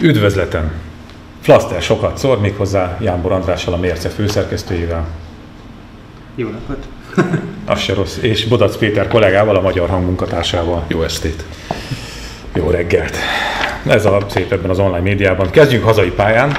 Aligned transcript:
Üdvözletem! 0.00 0.72
Flaster 1.40 1.82
sokat 1.82 2.18
szól, 2.18 2.38
méghozzá 2.38 2.98
Jánbor 3.00 3.32
Andrással, 3.32 3.74
a 3.74 3.76
Mérce 3.76 4.08
főszerkesztőjével. 4.08 5.06
Jó 6.34 6.48
napot! 6.48 6.86
Az 7.64 7.80
se 7.80 7.94
rossz. 7.94 8.16
És 8.16 8.44
Bodac 8.44 8.76
Péter 8.76 9.08
kollégával, 9.08 9.56
a 9.56 9.60
Magyar 9.60 9.88
Hang 9.88 10.04
munkatársával. 10.04 10.84
Jó 10.88 11.02
estét! 11.02 11.44
Jó 12.54 12.70
reggelt! 12.70 13.16
Ez 13.86 14.04
a 14.04 14.26
szép 14.28 14.52
ebben 14.52 14.70
az 14.70 14.78
online 14.78 15.00
médiában. 15.00 15.50
Kezdjünk 15.50 15.84
hazai 15.84 16.10
pályán, 16.10 16.52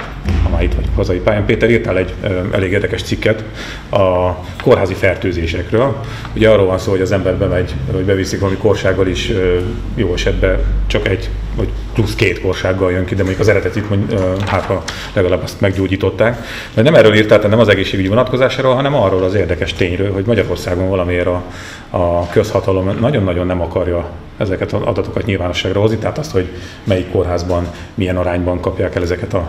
ha 0.44 0.50
már 0.50 0.64
itt 0.64 0.74
vagyunk 0.74 0.96
hazai 0.96 1.20
pályán. 1.20 1.46
Péter 1.46 1.70
írtál 1.70 1.98
egy 1.98 2.14
ö, 2.24 2.40
elég 2.52 2.72
érdekes 2.72 3.04
cikket 3.04 3.44
a 3.90 4.32
kórházi 4.64 4.94
fertőzésekről. 4.94 6.00
Ugye 6.36 6.50
arról 6.50 6.66
van 6.66 6.78
szó, 6.78 6.92
hogy 6.92 7.02
az 7.02 7.12
ember 7.12 7.36
bemegy, 7.36 7.74
hogy 7.92 8.04
beviszik 8.04 8.40
valami 8.40 8.58
korsággal 8.58 9.08
is, 9.08 9.30
ö, 9.30 9.60
jó 9.96 10.14
esetben 10.14 10.60
csak 10.88 11.08
egy 11.08 11.30
vagy 11.56 11.70
plusz 11.98 12.16
két 12.16 12.42
korsággal 12.42 12.92
jön 12.92 13.06
ki, 13.06 13.16
de 13.16 13.22
mondjuk 13.22 13.42
az 13.42 13.48
eredetit, 13.48 13.90
mondj, 13.90 14.14
ö, 14.16 14.34
hát 14.46 14.64
ha 14.64 14.84
legalább 15.14 15.44
azt 15.44 15.62
meggyógyították. 15.62 16.46
De 16.74 16.82
nem 16.82 16.96
erről 16.96 17.26
tehát 17.26 17.48
nem 17.48 17.60
az 17.60 17.68
egészségügyi 17.68 18.08
vonatkozásáról, 18.08 18.76
hanem 18.76 18.96
arról 18.96 19.24
az 19.24 19.34
érdekes 19.34 19.74
tényről, 19.74 20.14
hogy 20.14 20.26
Magyarországon 20.26 20.90
valamiért 20.90 21.28
a, 21.28 21.44
a 21.90 22.30
közhatalom 22.30 22.98
nagyon-nagyon 23.00 23.46
nem 23.46 23.62
akarja 23.62 24.10
ezeket 24.38 24.74
az 24.74 24.82
adatokat 24.82 25.26
nyilvánosságra 25.26 25.80
hozni, 25.80 25.98
tehát 25.98 26.18
azt, 26.18 26.32
hogy 26.32 26.48
melyik 26.84 27.12
kórházban 27.12 27.68
milyen 27.94 28.18
arányban 28.18 28.60
kapják 28.60 28.96
el 28.96 29.02
ezeket 29.02 29.34
a 29.34 29.48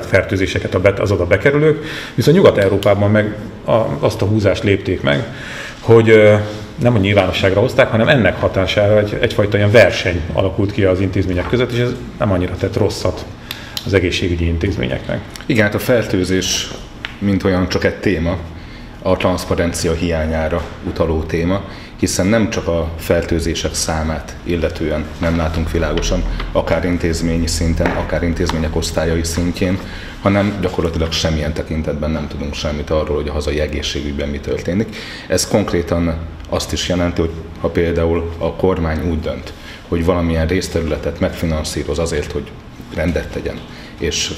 fertőzéseket 0.00 0.98
az 0.98 1.10
oda 1.10 1.26
bekerülők. 1.26 1.84
Viszont 2.14 2.36
Nyugat-Európában 2.36 3.10
meg 3.10 3.36
azt 3.98 4.22
a 4.22 4.26
húzást 4.26 4.62
lépték 4.62 5.02
meg, 5.02 5.26
hogy 5.80 6.32
nem 6.78 6.94
a 6.94 6.98
nyilvánosságra 6.98 7.60
hozták, 7.60 7.90
hanem 7.90 8.08
ennek 8.08 8.40
hatására 8.40 8.98
egy, 8.98 9.18
egyfajta 9.20 9.56
ilyen 9.56 9.70
verseny 9.70 10.20
alakult 10.32 10.72
ki 10.72 10.84
az 10.84 11.00
intézmények 11.00 11.48
között, 11.48 11.72
és 11.72 11.78
ez 11.78 11.94
nem 12.18 12.32
annyira 12.32 12.56
tett 12.56 12.76
rosszat 12.76 13.24
az 13.84 13.94
egészségügyi 13.94 14.46
intézményeknek. 14.46 15.20
Igen, 15.46 15.64
hát 15.64 15.74
a 15.74 15.78
fertőzés, 15.78 16.70
mint 17.18 17.44
olyan, 17.44 17.68
csak 17.68 17.84
egy 17.84 17.96
téma, 17.96 18.36
a 19.02 19.16
transzparencia 19.16 19.92
hiányára 19.92 20.62
utaló 20.86 21.22
téma, 21.22 21.64
hiszen 21.98 22.26
nem 22.26 22.50
csak 22.50 22.68
a 22.68 22.90
fertőzések 22.98 23.74
számát 23.74 24.36
illetően 24.42 25.04
nem 25.18 25.36
látunk 25.36 25.70
világosan, 25.70 26.22
akár 26.52 26.84
intézményi 26.84 27.46
szinten, 27.46 27.90
akár 27.90 28.22
intézmények 28.22 28.76
osztályai 28.76 29.24
szintjén, 29.24 29.78
hanem 30.22 30.58
gyakorlatilag 30.60 31.12
semmilyen 31.12 31.52
tekintetben 31.52 32.10
nem 32.10 32.28
tudunk 32.28 32.54
semmit 32.54 32.90
arról, 32.90 33.16
hogy 33.16 33.28
a 33.28 33.32
hazai 33.32 33.60
egészségügyben 33.60 34.28
mi 34.28 34.38
történik. 34.38 34.96
Ez 35.28 35.48
konkrétan 35.48 36.16
azt 36.48 36.72
is 36.72 36.88
jelenti, 36.88 37.20
hogy 37.20 37.30
ha 37.60 37.68
például 37.68 38.32
a 38.38 38.52
kormány 38.52 39.10
úgy 39.10 39.20
dönt, 39.20 39.52
hogy 39.88 40.04
valamilyen 40.04 40.46
részterületet 40.46 41.20
megfinanszíroz 41.20 41.98
azért, 41.98 42.32
hogy 42.32 42.50
rendet 42.94 43.28
tegyen, 43.28 43.60
és 43.98 44.32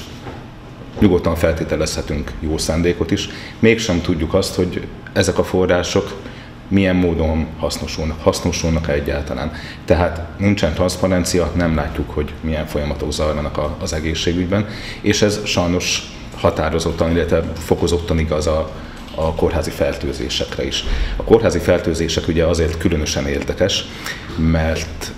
nyugodtan 0.99 1.35
feltételezhetünk 1.35 2.31
jó 2.39 2.57
szándékot 2.57 3.11
is, 3.11 3.29
mégsem 3.59 4.01
tudjuk 4.01 4.33
azt, 4.33 4.55
hogy 4.55 4.87
ezek 5.13 5.37
a 5.37 5.43
források 5.43 6.13
milyen 6.67 6.95
módon 6.95 7.47
hasznosulnak, 7.59 8.21
hasznosulnak 8.21 8.89
egyáltalán. 8.89 9.51
Tehát 9.85 10.21
nincsen 10.37 10.73
transzparencia, 10.73 11.51
nem 11.55 11.75
látjuk, 11.75 12.09
hogy 12.09 12.33
milyen 12.41 12.65
folyamatok 12.65 13.11
zajlanak 13.11 13.59
az 13.81 13.93
egészségügyben, 13.93 14.67
és 15.01 15.21
ez 15.21 15.45
sajnos 15.45 16.09
határozottan, 16.35 17.11
illetve 17.11 17.43
fokozottan 17.57 18.19
igaz 18.19 18.47
a, 18.47 18.71
a 19.15 19.33
kórházi 19.33 19.69
fertőzésekre 19.69 20.65
is. 20.65 20.83
A 21.15 21.23
kórházi 21.23 21.59
fertőzések 21.59 22.27
ugye 22.27 22.45
azért 22.45 22.77
különösen 22.77 23.27
érdekes, 23.27 23.85
mert 24.37 25.11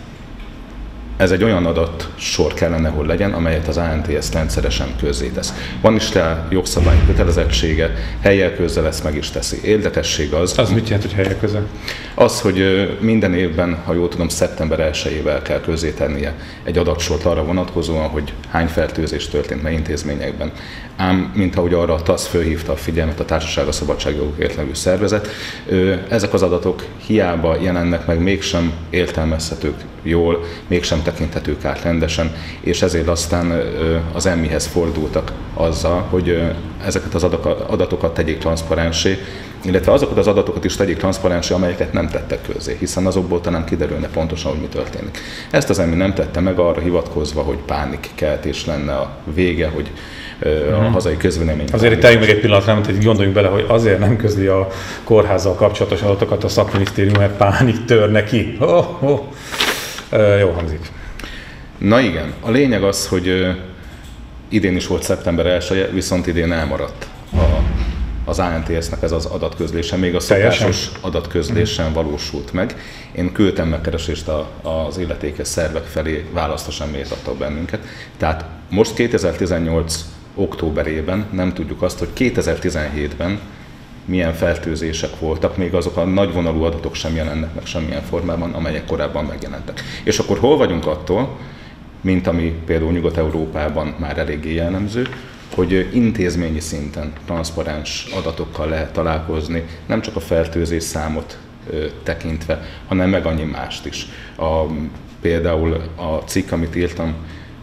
ez 1.18 1.32
egy 1.32 1.44
olyan 1.44 1.66
adat 1.66 2.10
sor 2.16 2.54
kellene, 2.54 2.90
hogy 2.90 3.08
legyen, 3.08 3.34
amelyet 3.34 3.68
az 3.68 3.78
ANTS 3.78 4.32
rendszeresen 4.34 4.88
közzétesz. 5.00 5.54
Van 5.82 5.96
is 5.96 6.14
rá 6.14 6.48
jogszabályi 6.50 7.00
kötelezettsége, 7.06 7.94
helyel 8.22 8.56
közzel 8.56 8.88
ezt 8.88 9.04
meg 9.04 9.16
is 9.16 9.30
teszi. 9.30 9.60
Érdekesség 9.64 10.34
az... 10.34 10.58
Az 10.58 10.70
mit 10.70 10.88
jelent, 10.88 11.02
hogy 11.02 11.14
helyel 11.14 11.38
közel? 11.38 11.68
Az, 12.16 12.42
hogy 12.42 12.88
minden 13.00 13.34
évben, 13.34 13.78
ha 13.86 13.94
jól 13.94 14.08
tudom, 14.08 14.28
szeptember 14.28 14.90
1-ével 14.94 15.40
kell 15.44 15.62
közzétennie 15.62 16.36
egy 16.64 16.78
adatsort 16.78 17.26
arra 17.26 17.44
vonatkozóan, 17.44 18.08
hogy 18.08 18.34
hány 18.50 18.68
fertőzés 18.68 19.28
történt 19.28 19.64
mely 19.64 19.74
intézményekben. 19.74 20.52
Ám, 20.96 21.32
mint 21.36 21.56
ahogy 21.56 21.74
arra 21.74 21.94
a 21.94 22.02
TASZ 22.02 22.28
fölhívta 22.28 22.72
a 22.72 22.76
figyelmet, 22.76 23.20
a 23.20 23.26
Társaság 23.26 23.68
a 23.68 23.72
Szabadságjogokért 23.72 24.56
levő 24.56 24.74
szervezet, 24.74 25.28
ezek 26.10 26.34
az 26.34 26.42
adatok 26.42 26.86
hiába 27.06 27.58
jelennek 27.62 28.06
meg, 28.06 28.20
mégsem 28.20 28.74
értelmezhetők 28.90 29.76
jól, 30.04 30.44
mégsem 30.68 31.02
tekinthetők 31.12 31.66
át 31.66 31.82
rendesen, 31.82 32.36
és 32.60 32.82
ezért 32.82 33.08
aztán 33.08 33.62
az 34.14 34.26
emmihez 34.26 34.66
fordultak 34.66 35.32
azzal, 35.54 36.02
hogy 36.10 36.42
ezeket 36.86 37.14
az 37.14 37.24
adatokat 37.68 38.14
tegyék 38.14 38.38
transzparensé, 38.38 39.18
illetve 39.64 39.92
azokat 39.92 40.18
az 40.18 40.28
adatokat 40.28 40.66
is 40.66 40.76
tegyék 40.76 40.98
transzparensé, 40.98 41.54
amelyeket 41.54 41.94
nem 41.94 42.10
tettek 42.10 42.40
közé, 42.54 42.76
hiszen 42.80 43.06
azokból 43.06 43.42
talán 43.42 43.66
kiderülne 43.66 44.08
pontosan, 44.08 44.52
hogy 44.52 44.60
mi 44.60 44.68
történik. 44.68 45.18
Ezt 45.52 45.70
az 45.70 45.80
emmi 45.80 45.96
nem 45.96 46.14
tette 46.14 46.40
meg 46.40 46.60
arra 46.60 46.82
hivatkozva, 46.82 47.42
hogy 47.42 47.58
pánikkeltés 47.58 48.66
lenne 48.66 48.94
a 48.94 49.18
vége, 49.34 49.68
hogy 49.68 49.92
a 50.72 50.80
mhm. 50.82 50.92
hazai 50.92 51.18
közvélemény. 51.18 51.68
Azért 51.72 51.94
itt 51.94 52.20
meg 52.20 52.30
egy 52.30 52.40
pillanatra, 52.40 52.74
hogy 52.86 53.04
gondoljunk 53.04 53.36
bele, 53.36 53.48
hogy 53.48 53.66
azért 53.68 54.00
nem 54.00 54.18
közli 54.18 54.48
a 54.48 54.68
kórházzal 55.04 55.54
kapcsolatos 55.56 56.02
adatokat 56.02 56.44
a 56.44 56.48
szakminisztérium, 56.48 57.20
mert 57.20 57.38
pánik 57.38 57.86
tör 57.86 58.12
neki. 58.12 58.58
Oh, 58.60 59.04
oh. 59.04 59.20
Jó 60.40 60.50
hangzik. 60.50 60.80
Na 61.78 62.00
igen, 62.00 62.34
a 62.42 62.52
lényeg 62.52 62.84
az, 62.84 63.08
hogy 63.08 63.56
idén 64.50 64.76
is 64.76 64.88
volt 64.88 65.04
szeptember 65.04 65.46
1 65.46 65.90
viszont 65.94 66.28
idén 66.28 66.52
elmaradt 66.52 67.08
a, 67.34 67.44
az 68.26 68.40
ANTS-nek 68.40 69.02
ez 69.02 69.12
az 69.12 69.26
adatközlése, 69.26 69.96
még 69.96 70.16
a 70.16 70.20
szokásos 70.20 70.92
adatközlésen 71.02 71.94
valósult 71.94 72.54
meg. 72.54 72.76
Én 73.12 73.32
küldtem 73.32 73.68
megkeresést 73.68 74.28
a, 74.28 74.50
az 74.62 74.98
illetékes 74.98 75.48
szervek 75.48 75.84
felé, 75.84 76.26
választosan 76.32 76.90
méltattak 76.90 77.38
bennünket. 77.38 77.80
Tehát 78.18 78.46
most 78.70 78.94
2018 78.94 80.06
októberében 80.36 81.26
nem 81.32 81.54
tudjuk 81.54 81.82
azt, 81.82 82.00
hogy 82.00 82.10
2017-ben 82.18 83.40
milyen 84.06 84.34
fertőzések 84.34 85.20
voltak, 85.20 85.58
még 85.58 85.74
azok 85.74 85.98
a 85.98 86.06
nagyvonalú 86.06 86.64
adatok 86.64 86.96
sem 86.96 87.16
jelennek 87.16 87.54
meg 87.56 87.66
semmilyen 87.66 88.04
formában, 88.04 88.54
amelyek 88.54 88.86
korábban 88.86 89.26
megjelentek. 89.26 89.84
És 90.04 90.20
akkor 90.20 90.38
hol 90.38 90.58
vagyunk 90.58 90.88
attól, 90.88 91.38
mint 92.08 92.28
ami 92.28 92.54
például 92.66 92.92
Nyugat-Európában 92.92 93.96
már 94.00 94.18
eléggé 94.18 94.54
jellemző, 94.54 95.08
hogy 95.56 95.90
intézményi 95.94 96.60
szinten 96.60 97.14
transzparens 97.26 98.08
adatokkal 98.16 98.68
lehet 98.70 98.94
találkozni, 98.94 99.64
nem 99.86 100.02
csak 100.02 100.16
a 100.16 100.20
fertőzés 100.20 100.84
számot 100.84 101.38
tekintve, 102.04 102.62
hanem 102.88 103.10
meg 103.10 103.26
annyi 103.26 103.44
mást 103.44 103.86
is. 103.86 104.08
A, 104.38 104.64
például 105.22 105.74
a 105.96 106.16
cikk, 106.26 106.52
amit 106.52 106.76
írtam, 106.76 107.14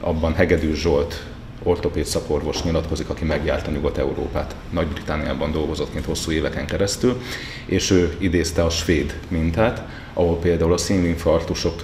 abban 0.01 0.35
Hegedű 0.35 0.75
Zsolt 0.75 1.27
ortopéd 1.63 2.05
szakorvos 2.05 2.63
nyilatkozik, 2.63 3.09
aki 3.09 3.25
megjárta 3.25 3.71
Nyugat-Európát. 3.71 4.55
Nagy-Britániában 4.71 5.53
dolgozott 5.53 5.93
kint 5.93 6.05
hosszú 6.05 6.31
éveken 6.31 6.67
keresztül, 6.67 7.21
és 7.67 7.91
ő 7.91 8.17
idézte 8.19 8.65
a 8.65 8.71
svéd 8.71 9.19
mintát, 9.29 9.83
ahol 10.13 10.39
például 10.39 10.73
a 10.73 10.77
színinfarktusok 10.77 11.81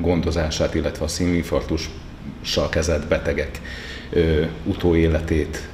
gondozását, 0.00 0.74
illetve 0.74 1.04
a 1.04 1.08
színinfarktussal 1.08 2.68
kezelt 2.70 3.06
betegek 3.08 3.60
utóéletét 4.64 5.68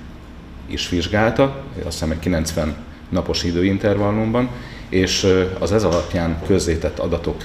is 0.66 0.88
vizsgálta, 0.88 1.64
azt 1.76 1.84
hiszem 1.84 2.10
egy 2.10 2.18
90 2.18 2.76
napos 3.08 3.42
időintervallumban, 3.42 4.48
és 4.88 5.26
az 5.58 5.72
ez 5.72 5.84
alapján 5.84 6.42
közzétett 6.46 6.98
adatok 6.98 7.44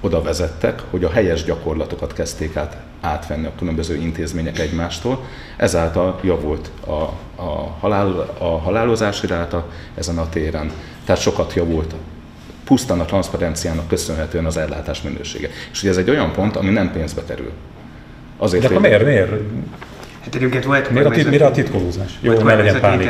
oda 0.00 0.22
vezettek, 0.22 0.82
hogy 0.90 1.04
a 1.04 1.10
helyes 1.10 1.44
gyakorlatokat 1.44 2.12
kezdték 2.12 2.56
át 2.56 2.76
átvenni 3.00 3.46
a 3.46 3.52
különböző 3.58 3.96
intézmények 3.96 4.58
egymástól. 4.58 5.24
Ezáltal 5.56 6.20
javult 6.22 6.70
a, 6.86 6.92
a, 7.42 7.76
halál, 7.80 8.34
a 8.38 8.58
halálozási 8.58 9.26
ráta 9.26 9.68
ezen 9.94 10.18
a 10.18 10.28
téren, 10.28 10.72
tehát 11.04 11.20
sokat 11.20 11.54
javult 11.54 11.94
pusztán 12.66 13.00
a 13.00 13.04
transzparenciának 13.04 13.88
köszönhetően 13.88 14.44
az 14.44 14.56
ellátás 14.56 15.02
minősége. 15.02 15.48
És 15.72 15.80
ugye 15.80 15.90
ez 15.90 15.96
egy 15.96 16.10
olyan 16.10 16.32
pont, 16.32 16.56
ami 16.56 16.70
nem 16.70 16.92
pénzbe 16.92 17.24
kerül. 17.24 17.52
Azért 18.36 18.62
De 18.62 18.68
akkor 18.68 18.80
miért, 18.80 19.04
miért? 19.04 19.30
Hát 20.24 20.34
egyébként 20.34 20.64
volt 20.64 20.90
mire, 20.90 21.06
a, 21.06 21.10
tit- 21.10 21.30
mire 21.30 21.46
a 21.46 21.50
titkolózás? 21.50 22.18
Jó, 22.20 22.32
volt 22.32 22.44
legyen 22.44 22.80
pánik. 22.80 23.08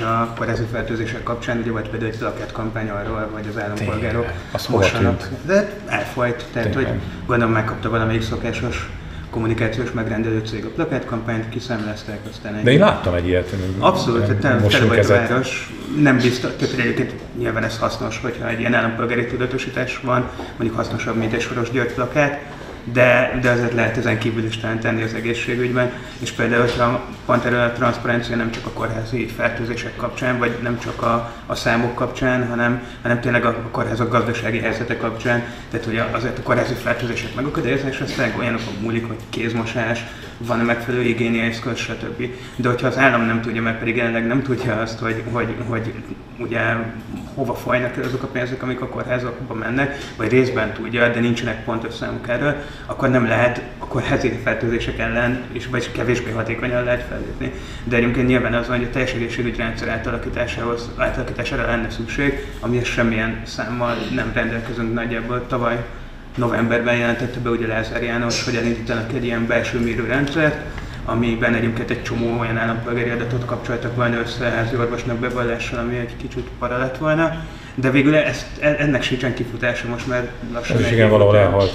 a 0.00 0.32
kórházi 0.36 0.62
fertőzések 0.72 1.22
kapcsán, 1.22 1.58
ugye 1.58 1.70
volt 1.70 1.88
például 1.88 2.10
egy 2.10 2.18
plakett 2.18 2.52
kampány 2.52 2.88
arról, 2.88 3.28
hogy 3.32 3.44
az 3.48 3.62
állampolgárok 3.62 4.26
mossanak. 4.68 5.28
De 5.46 5.70
elfolyt, 5.86 6.44
tehát 6.52 6.70
Tényleg. 6.70 6.90
hogy 6.90 7.00
gondolom 7.26 7.52
megkapta 7.52 7.90
valamelyik 7.90 8.22
szokásos 8.22 8.90
kommunikációs 9.30 9.92
megrendelő 9.92 10.42
cég 10.46 10.64
a 10.64 10.68
plakátkampányt, 10.68 11.48
kiszámlázták, 11.48 12.18
aztán 12.30 12.54
egy... 12.54 12.64
De 12.64 12.70
én 12.70 12.78
láttam 12.78 13.14
egy 13.14 13.26
ilyet. 13.26 13.54
Abszolút, 13.78 14.20
tehát 14.20 14.36
tele 14.36 14.86
vagy 14.86 14.98
a 14.98 15.06
város. 15.06 15.72
Nem 16.00 16.16
biztos, 16.16 16.50
tehát 16.58 16.78
egyébként 16.78 17.14
nyilván 17.38 17.64
ez 17.64 17.78
hasznos, 17.78 18.20
hogyha 18.22 18.48
egy 18.48 18.60
ilyen 18.60 18.74
állampolgári 18.74 19.26
tudatosítás 19.26 20.00
van, 20.02 20.30
mondjuk 20.56 20.76
hasznosabb, 20.76 21.16
mint 21.16 21.32
egy 21.32 21.40
Soros 21.40 21.70
György 21.70 21.92
plakát, 21.92 22.40
de, 22.84 23.38
de 23.42 23.50
azért 23.50 23.72
lehet 23.72 23.96
ezen 23.96 24.18
kívül 24.18 24.44
is 24.44 24.58
tenni 24.80 25.02
az 25.02 25.14
egészségügyben, 25.14 25.92
és 26.18 26.30
például, 26.30 26.60
hogyha 26.60 27.00
pont 27.26 27.44
erről 27.44 27.60
a 27.60 27.72
transzparencia 27.72 28.36
nem 28.36 28.50
csak 28.50 28.66
a 28.66 28.70
kórházi 28.70 29.26
fertőzések 29.26 29.96
kapcsán, 29.96 30.38
vagy 30.38 30.58
nem 30.62 30.78
csak 30.78 31.02
a, 31.02 31.32
a 31.46 31.54
számok 31.54 31.94
kapcsán, 31.94 32.48
hanem, 32.48 32.82
hanem 33.02 33.20
tényleg 33.20 33.44
a 33.44 33.68
kórházak 33.70 34.10
gazdasági 34.10 34.58
helyzete 34.58 34.96
kapcsán, 34.96 35.44
tehát 35.70 35.86
hogy 35.86 36.02
azért 36.12 36.38
a 36.38 36.42
kórházi 36.42 36.74
fertőzések 36.74 37.34
megakadályozása 37.34 38.04
aztán 38.04 38.34
olyanokon 38.38 38.74
múlik, 38.80 39.06
hogy 39.06 39.18
kézmosás, 39.30 40.04
van-e 40.46 40.62
megfelelő 40.62 41.02
igénye, 41.02 41.42
eszköz, 41.42 41.78
stb. 41.78 42.26
De 42.56 42.68
hogyha 42.68 42.86
az 42.86 42.98
állam 42.98 43.22
nem 43.26 43.40
tudja, 43.40 43.62
meg 43.62 43.78
pedig 43.78 43.96
jelenleg 43.96 44.26
nem 44.26 44.42
tudja 44.42 44.76
azt, 44.76 44.98
hogy, 44.98 45.22
hogy, 45.32 45.54
hogy 45.68 45.92
ugye 46.38 46.60
hova 47.34 47.54
folynak 47.54 47.96
el 47.96 48.02
azok 48.02 48.22
a 48.22 48.26
pénzek, 48.26 48.62
amik 48.62 48.80
a 48.80 48.88
kórházakba 48.88 49.54
mennek, 49.54 49.98
vagy 50.16 50.30
részben 50.30 50.72
tudja, 50.72 51.08
de 51.08 51.20
nincsenek 51.20 51.64
pontos 51.64 51.94
számok 51.94 52.28
erről, 52.28 52.56
akkor 52.86 53.10
nem 53.10 53.26
lehet 53.26 53.62
a 53.78 53.86
kórházi 53.86 54.28
fertőzések 54.44 54.98
ellen, 54.98 55.42
és 55.52 55.66
vagy 55.66 55.92
kevésbé 55.92 56.30
hatékonyan 56.30 56.84
lehet 56.84 57.06
fellépni. 57.08 57.52
De 57.84 57.96
egyébként 57.96 58.26
nyilván 58.26 58.54
az 58.54 58.68
van, 58.68 58.76
hogy 58.76 58.86
a 58.86 58.90
teljes 58.90 59.12
egészségügyi 59.12 59.56
rendszer 59.56 59.88
átalakításához, 59.88 60.90
átalakítására 60.96 61.66
lenne 61.66 61.90
szükség, 61.90 62.46
amihez 62.60 62.86
semmilyen 62.86 63.40
számmal 63.44 63.96
nem 64.14 64.30
rendelkezünk 64.34 64.94
nagyjából 64.94 65.46
tavaly 65.46 65.84
novemberben 66.36 66.96
jelentette 66.96 67.40
be 67.40 67.50
ugye 67.50 67.66
Lázár 67.66 68.02
János, 68.02 68.44
hogy 68.44 68.54
elindítanak 68.54 69.12
egy 69.12 69.24
ilyen 69.24 69.46
belső 69.46 69.80
mérőrendszert, 69.80 70.56
amiben 71.04 71.54
egyébként 71.54 71.90
egy 71.90 72.02
csomó 72.02 72.40
olyan 72.40 72.58
állampolgári 72.58 73.10
adatot 73.10 73.44
kapcsoltak 73.44 73.96
volna 73.96 74.18
össze 74.18 74.44
házi 74.44 74.76
orvosnak 74.76 75.16
bevallással, 75.16 75.78
ami 75.78 75.98
egy 75.98 76.16
kicsit 76.16 76.48
para 76.58 76.78
lett 76.78 76.96
volna. 76.96 77.32
De 77.74 77.90
végül 77.90 78.16
ezt, 78.16 78.46
ennek 78.60 79.02
sincsen 79.02 79.34
kifutása 79.34 79.88
most, 79.88 80.06
mert 80.06 80.28
lassan... 80.52 80.76
Ez 80.76 80.82
is 80.82 80.90
igen, 80.90 81.10
valahol 81.10 81.36
elhalt. 81.36 81.72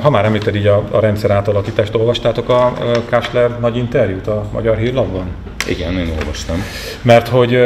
Ha 0.00 0.10
már 0.10 0.24
említed 0.24 0.54
így 0.54 0.66
a, 0.66 0.84
a 0.90 1.00
rendszer 1.00 1.30
átalakítást, 1.30 1.94
olvastátok 1.94 2.48
a 2.48 2.72
Kásler 3.08 3.58
nagy 3.60 3.76
interjút 3.76 4.26
a 4.26 4.48
Magyar 4.52 4.76
Hírlapban? 4.76 5.26
Igen, 5.66 5.98
én 5.98 6.08
olvastam. 6.18 6.64
Mert 7.02 7.28
hogy 7.28 7.58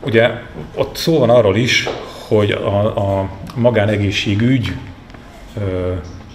ugye 0.00 0.30
ott 0.74 0.96
szó 0.96 1.18
van 1.18 1.30
arról 1.30 1.56
is, 1.56 1.88
hogy 2.28 2.50
a, 2.50 2.96
a 2.96 3.28
magánegészségügy 3.54 4.72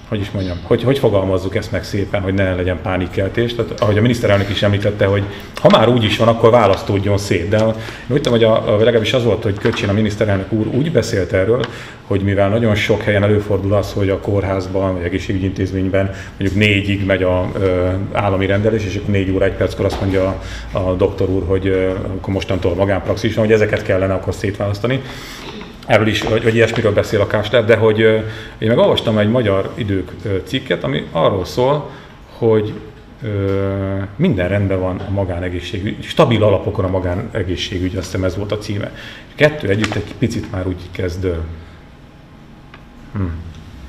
hogy 0.07 0.19
is 0.19 0.31
mondjam, 0.31 0.57
hogy, 0.63 0.83
hogy 0.83 0.99
fogalmazzuk 0.99 1.55
ezt 1.55 1.71
meg 1.71 1.83
szépen, 1.83 2.21
hogy 2.21 2.33
ne 2.33 2.55
legyen 2.55 2.79
pánikkeltés. 2.81 3.55
Tehát, 3.55 3.79
ahogy 3.79 3.97
a 3.97 4.01
miniszterelnök 4.01 4.49
is 4.49 4.63
említette, 4.63 5.05
hogy 5.05 5.23
ha 5.61 5.69
már 5.69 5.89
úgy 5.89 6.03
is 6.03 6.17
van, 6.17 6.27
akkor 6.27 6.51
választódjon 6.51 7.17
szét. 7.17 7.49
De 7.49 7.65
úgy 8.07 8.21
tudom, 8.21 8.33
hogy 8.33 8.43
a, 8.43 8.73
a, 8.73 8.77
legalábbis 8.77 9.13
az 9.13 9.23
volt, 9.23 9.43
hogy 9.43 9.57
Köcsén 9.57 9.89
a 9.89 9.93
miniszterelnök 9.93 10.51
úr 10.51 10.67
úgy 10.67 10.91
beszélt 10.91 11.33
erről, 11.33 11.61
hogy 12.07 12.21
mivel 12.21 12.49
nagyon 12.49 12.75
sok 12.75 13.01
helyen 13.01 13.23
előfordul 13.23 13.73
az, 13.73 13.93
hogy 13.93 14.09
a 14.09 14.19
kórházban 14.19 14.93
vagy 14.93 15.03
egészségügyi 15.03 15.45
intézményben 15.45 16.13
mondjuk 16.37 16.59
négyig 16.59 17.05
megy 17.05 17.23
a 17.23 17.51
ö, 17.59 17.89
állami 18.11 18.45
rendelés, 18.45 18.85
és 18.85 18.95
akkor 18.95 19.09
négy 19.09 19.31
óra, 19.31 19.45
egy 19.45 19.53
perckor 19.53 19.85
azt 19.85 19.99
mondja 19.99 20.41
a, 20.71 20.77
a 20.77 20.93
doktor 20.93 21.29
úr, 21.29 21.43
hogy 21.47 21.67
ö, 21.67 21.89
akkor 21.89 22.33
mostantól 22.33 22.75
magánpraxis 22.75 23.35
van, 23.35 23.45
hogy 23.45 23.53
ezeket 23.53 23.83
kellene 23.83 24.13
akkor 24.13 24.33
szétválasztani 24.33 25.01
erről 25.87 26.07
is, 26.07 26.21
vagy, 26.21 26.43
vagy 26.43 26.55
ilyesmiről 26.55 26.93
beszél 26.93 27.21
a 27.21 27.27
Kásler, 27.27 27.65
de 27.65 27.75
hogy 27.75 27.99
én 28.57 28.67
meg 28.67 28.77
olvastam 28.77 29.17
egy 29.17 29.29
magyar 29.29 29.71
idők 29.75 30.11
cikket, 30.43 30.83
ami 30.83 31.07
arról 31.11 31.45
szól, 31.45 31.89
hogy 32.37 32.73
minden 34.15 34.47
rendben 34.47 34.79
van 34.79 34.99
a 34.99 35.09
magánegészségügy, 35.09 36.03
stabil 36.03 36.43
alapokon 36.43 36.85
a 36.85 36.89
magánegészségügy, 36.89 37.95
azt 37.95 38.05
hiszem 38.05 38.23
ez 38.23 38.35
volt 38.35 38.51
a 38.51 38.57
címe. 38.57 38.91
Kettő 39.35 39.67
együtt 39.69 39.95
egy 39.95 40.13
picit 40.17 40.51
már 40.51 40.67
úgy 40.67 40.81
kezd. 40.91 41.27
Hm. 43.13 43.21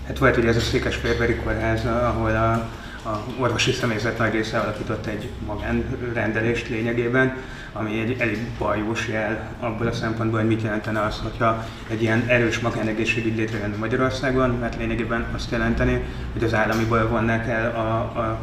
Hát 0.06 0.18
volt 0.18 0.36
ugye 0.36 0.48
ez 0.48 0.56
a 0.56 0.60
Székesfehérvári 0.60 1.34
kórház, 1.34 1.84
ahol 1.84 2.30
a 2.30 2.68
a 3.08 3.24
orvosi 3.38 3.72
személyzet 3.72 4.18
nagy 4.18 4.32
része 4.32 4.58
alakított 4.58 5.06
egy 5.06 5.28
magánrendelést 5.46 6.68
lényegében, 6.68 7.36
ami 7.73 8.00
egy 8.00 8.17
elég 8.19 8.38
bajós 8.59 9.09
jel 9.09 9.56
abból 9.61 9.87
a 9.87 9.93
szempontból, 9.93 10.38
hogy 10.41 10.49
mit 10.49 10.62
jelentene 10.62 11.00
az, 11.00 11.20
hogyha 11.23 11.65
egy 11.91 12.03
ilyen 12.03 12.25
erős 12.26 12.59
magánegészségügy 12.59 13.37
létrejön 13.37 13.75
Magyarországon, 13.79 14.50
mert 14.50 14.76
lényegében 14.76 15.26
azt 15.35 15.50
jelenteni, 15.50 16.03
hogy 16.32 16.44
az 16.44 16.55
államiból 16.55 17.09
vonnák 17.09 17.49
el 17.49 17.70
a, 17.70 18.20
a 18.20 18.38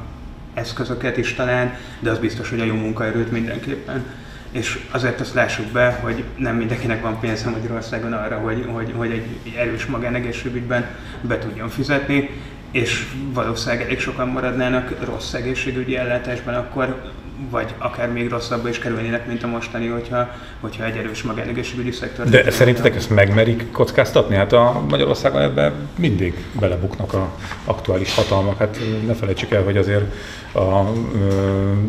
eszközöket 0.53 1.17
is 1.17 1.33
talán, 1.33 1.77
de 1.99 2.09
az 2.09 2.19
biztos, 2.19 2.49
hogy 2.49 2.59
a 2.59 2.65
jó 2.65 2.75
munkaerőt 2.75 3.31
mindenképpen. 3.31 4.05
És 4.51 4.79
azért 4.91 5.19
azt 5.19 5.33
lássuk 5.33 5.65
be, 5.65 5.91
hogy 5.91 6.23
nem 6.37 6.55
mindenkinek 6.55 7.01
van 7.01 7.19
pénze 7.19 7.49
Magyarországon 7.49 8.13
arra, 8.13 8.37
hogy, 8.37 8.65
hogy, 8.67 8.93
hogy 8.95 9.11
egy 9.11 9.55
erős 9.57 9.85
magánegészségügyben 9.85 10.85
be 11.21 11.37
tudjon 11.37 11.69
fizetni, 11.69 12.29
és 12.71 13.07
valószínűleg 13.33 13.85
elég 13.85 13.99
sokan 13.99 14.27
maradnának 14.27 15.05
rossz 15.05 15.33
egészségügyi 15.33 15.97
ellátásban, 15.97 16.53
akkor 16.53 17.11
vagy 17.49 17.73
akár 17.77 18.11
még 18.11 18.29
rosszabbba 18.29 18.69
is 18.69 18.79
kerülnének, 18.79 19.27
mint 19.27 19.43
a 19.43 19.47
mostani, 19.47 19.87
hogyha, 19.87 20.29
hogyha 20.59 20.85
egy 20.85 20.97
erős 20.97 21.23
magánegészségügyi 21.23 21.91
szektor. 21.91 22.29
De 22.29 22.51
szerintetek 22.51 22.95
ezt 22.95 23.09
megmerik 23.09 23.71
kockáztatni? 23.71 24.35
Hát 24.35 24.53
a 24.53 24.83
Magyarországon 24.89 25.41
ebben 25.41 25.73
mindig 25.95 26.45
belebuknak 26.59 27.13
a 27.13 27.31
aktuális 27.65 28.15
hatalmak. 28.15 28.57
Hát 28.57 28.79
ne 29.05 29.13
felejtsük 29.13 29.51
el, 29.51 29.63
hogy 29.63 29.77
azért 29.77 30.13
a, 30.53 30.91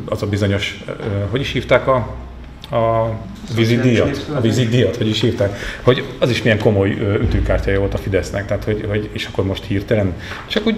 az 0.05 0.23
a 0.23 0.27
bizonyos, 0.27 0.85
hogy 1.31 1.41
is 1.41 1.53
hívták 1.53 1.87
a 1.87 2.15
a 2.71 3.11
vízidíjat, 3.55 4.27
a 4.35 4.41
vízidíjat, 4.41 4.97
hogy 4.97 5.09
is 5.09 5.21
hívták, 5.21 5.59
hogy 5.83 6.05
az 6.19 6.31
is 6.31 6.43
milyen 6.43 6.59
komoly 6.59 6.91
ütőkártyája 7.23 7.79
volt 7.79 7.95
a 7.95 7.99
Fidesznek, 7.99 8.47
tehát 8.47 8.65
hogy, 8.65 8.85
hogy 8.89 9.09
és 9.13 9.27
akkor 9.27 9.45
most 9.45 9.65
hirtelen, 9.65 10.13
csak 10.47 10.67
úgy 10.67 10.77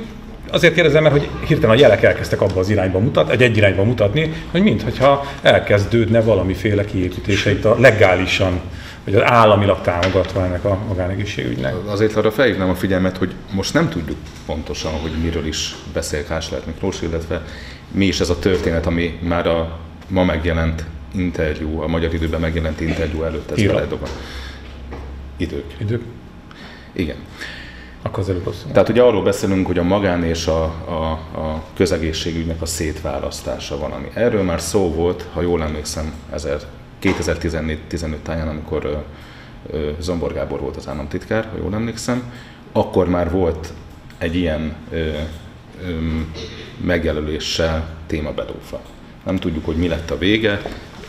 azért 0.51 0.75
kérdezem, 0.75 1.03
mert 1.03 1.15
hogy 1.15 1.29
hirtelen 1.47 1.77
a 1.77 1.79
jelek 1.79 2.03
elkezdtek 2.03 2.41
abba 2.41 2.61
az 2.61 2.69
irányba 2.69 2.99
mutat, 2.99 3.31
egy 3.31 3.43
egy 3.43 3.57
irányba 3.57 3.85
mutatni, 3.85 4.33
hogy 4.51 4.63
mintha 4.63 5.25
elkezdődne 5.43 6.21
valamiféle 6.21 6.85
kiépítése 6.85 7.51
itt 7.51 7.65
a 7.65 7.77
legálisan, 7.79 8.61
vagy 9.05 9.15
az 9.15 9.23
államilag 9.25 9.81
támogatva 9.81 10.45
ennek 10.45 10.65
a 10.65 10.79
magánegészségügynek. 10.89 11.75
Azért 11.87 12.17
arra 12.17 12.31
felhívnám 12.31 12.69
a 12.69 12.75
figyelmet, 12.75 13.17
hogy 13.17 13.33
most 13.53 13.75
nem 13.75 13.89
tudjuk 13.89 14.19
pontosan, 14.47 14.93
hogy 14.93 15.11
miről 15.23 15.47
is 15.47 15.75
beszél 15.93 16.25
Kásler 16.25 16.61
Miklós, 16.67 17.03
illetve 17.03 17.43
mi 17.91 18.05
is 18.05 18.21
ez 18.21 18.31
a 18.31 18.39
történet, 18.39 18.87
ami 18.87 19.19
már 19.23 19.47
a 19.47 19.79
ma 20.09 20.25
megjelent 20.25 20.85
interjú, 21.15 21.81
a 21.81 21.87
Magyar 21.87 22.15
Időben 22.15 22.41
megjelent 22.41 22.81
interjú 22.81 23.23
előtt 23.23 23.51
ez 23.51 23.63
beledob. 23.63 24.09
Idők. 25.37 25.65
Idők? 25.79 26.03
Igen. 26.93 27.17
Akkor 28.09 28.23
az 28.23 28.29
előbb 28.29 28.55
Tehát 28.73 28.89
ugye 28.89 29.03
arról 29.03 29.23
beszélünk, 29.23 29.67
hogy 29.67 29.79
a 29.79 29.83
magán 29.83 30.25
és 30.25 30.47
a, 30.47 30.63
a, 30.65 31.11
a 31.41 31.63
közegészségügynek 31.75 32.63
a 32.63 32.67
szétválasztása 32.67 33.79
van, 33.79 33.93
ami 33.93 34.07
erről 34.15 34.43
már 34.43 34.61
szó 34.61 34.95
volt, 34.95 35.27
ha 35.33 35.43
jól 35.43 35.63
emlékszem, 35.63 36.13
2014-15 37.03 38.17
táján, 38.23 38.49
amikor 38.49 39.05
Zombor 39.99 40.33
Gábor 40.33 40.61
volt 40.61 40.77
az 40.77 40.89
államtitkár, 40.89 41.49
ha 41.51 41.57
jól 41.57 41.75
emlékszem, 41.75 42.33
akkor 42.73 43.09
már 43.09 43.31
volt 43.31 43.73
egy 44.19 44.35
ilyen 44.37 44.75
ö, 44.91 44.97
ö, 44.97 45.11
megjelöléssel 46.85 47.89
témabedófa. 48.07 48.81
Nem 49.25 49.37
tudjuk, 49.37 49.65
hogy 49.65 49.77
mi 49.77 49.89
lett 49.89 50.11
a 50.11 50.19
vége, 50.19 50.63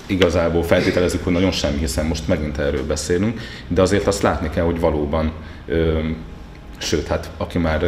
igazából 0.06 0.64
feltételezzük, 0.64 1.24
hogy 1.24 1.34
nagyon 1.34 1.52
semmi, 1.52 1.78
hiszen 1.78 2.06
most 2.06 2.28
megint 2.28 2.58
erről 2.58 2.86
beszélünk, 2.86 3.42
de 3.68 3.82
azért 3.82 4.08
azt 4.08 4.22
látni 4.22 4.50
kell, 4.50 4.64
hogy 4.64 4.80
valóban 4.80 5.32
Sőt, 6.82 7.08
hát 7.08 7.32
aki 7.38 7.58
már 7.58 7.86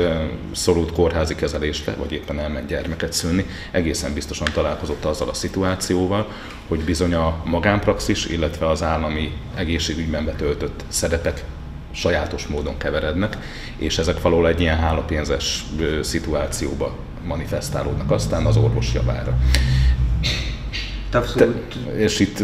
szorult 0.52 0.92
kórházi 0.92 1.36
kezelésre, 1.36 1.94
vagy 1.94 2.12
éppen 2.12 2.40
elment 2.40 2.68
gyermeket 2.68 3.14
szülni, 3.14 3.46
egészen 3.72 4.14
biztosan 4.14 4.48
találkozott 4.54 5.06
azzal 5.06 5.30
a 5.30 5.34
szituációval, 5.34 6.28
hogy 6.68 6.80
bizony 6.80 7.14
a 7.14 7.42
magánpraxis, 7.46 8.26
illetve 8.26 8.70
az 8.70 8.84
állami 8.84 9.32
egészségügyben 9.56 10.26
betöltött 10.26 10.84
szerepek 10.88 11.44
sajátos 11.92 12.48
módon 12.48 12.78
keverednek, 12.78 13.38
és 13.78 13.98
ezek 13.98 14.22
való 14.22 14.46
egy 14.46 14.62
ilyen 14.62 14.78
hálapénzes 14.78 15.66
szituációba 16.02 16.98
manifestálódnak 17.26 18.12
aztán 18.12 18.46
az 18.46 18.58
orvos 18.58 18.94
javára. 18.94 19.38
Te, 21.10 21.48
és 21.98 22.20
itt 22.20 22.44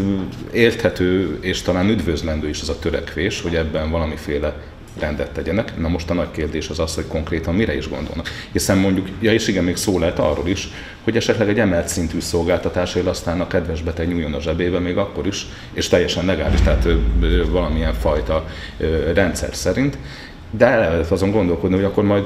érthető 0.52 1.38
és 1.42 1.62
talán 1.62 1.90
üdvözlendő 1.90 2.50
is 2.50 2.62
az 2.62 2.70
a 2.70 2.80
törekvés, 2.80 3.42
hogy 3.42 3.56
ebben 3.56 3.90
valamiféle 3.90 4.56
rendet 5.00 5.32
tegyenek. 5.32 5.78
Na 5.78 5.88
most 5.88 6.10
a 6.10 6.14
nagy 6.14 6.32
kérdés 6.32 6.70
az 6.70 6.80
az, 6.80 6.96
hogy 6.96 7.08
konkrétan 7.08 7.56
mire 7.56 7.76
is 7.76 7.90
gondolnak. 7.90 8.30
Hiszen 8.52 8.78
mondjuk, 8.78 9.08
ja 9.20 9.34
és 9.34 9.48
igen, 9.48 9.64
még 9.64 9.76
szó 9.76 10.00
lehet 10.00 10.20
arról 10.20 10.48
is, 10.48 10.70
hogy 11.04 11.16
esetleg 11.16 11.50
egy 11.50 11.60
emelt 11.60 11.88
szintű 11.88 12.20
szolgáltatásért 12.20 13.08
aztán 13.08 13.42
a 13.42 13.48
kedves 13.48 13.82
beteg 13.82 14.08
nyúljon 14.08 14.34
a 14.34 14.42
zsebébe 14.42 14.80
még 14.80 14.98
akkor 14.98 15.28
is, 15.28 15.46
és 15.74 15.88
teljesen 15.88 16.26
legális, 16.26 16.62
tehát 16.62 16.88
valamilyen 17.50 17.94
fajta 17.94 18.46
rendszer 19.14 19.56
szerint. 19.56 19.98
De 20.52 20.76
lehet 20.76 21.12
azon 21.12 21.32
gondolkodni, 21.32 21.76
hogy 21.76 21.86
akkor 21.86 22.04
majd 22.04 22.26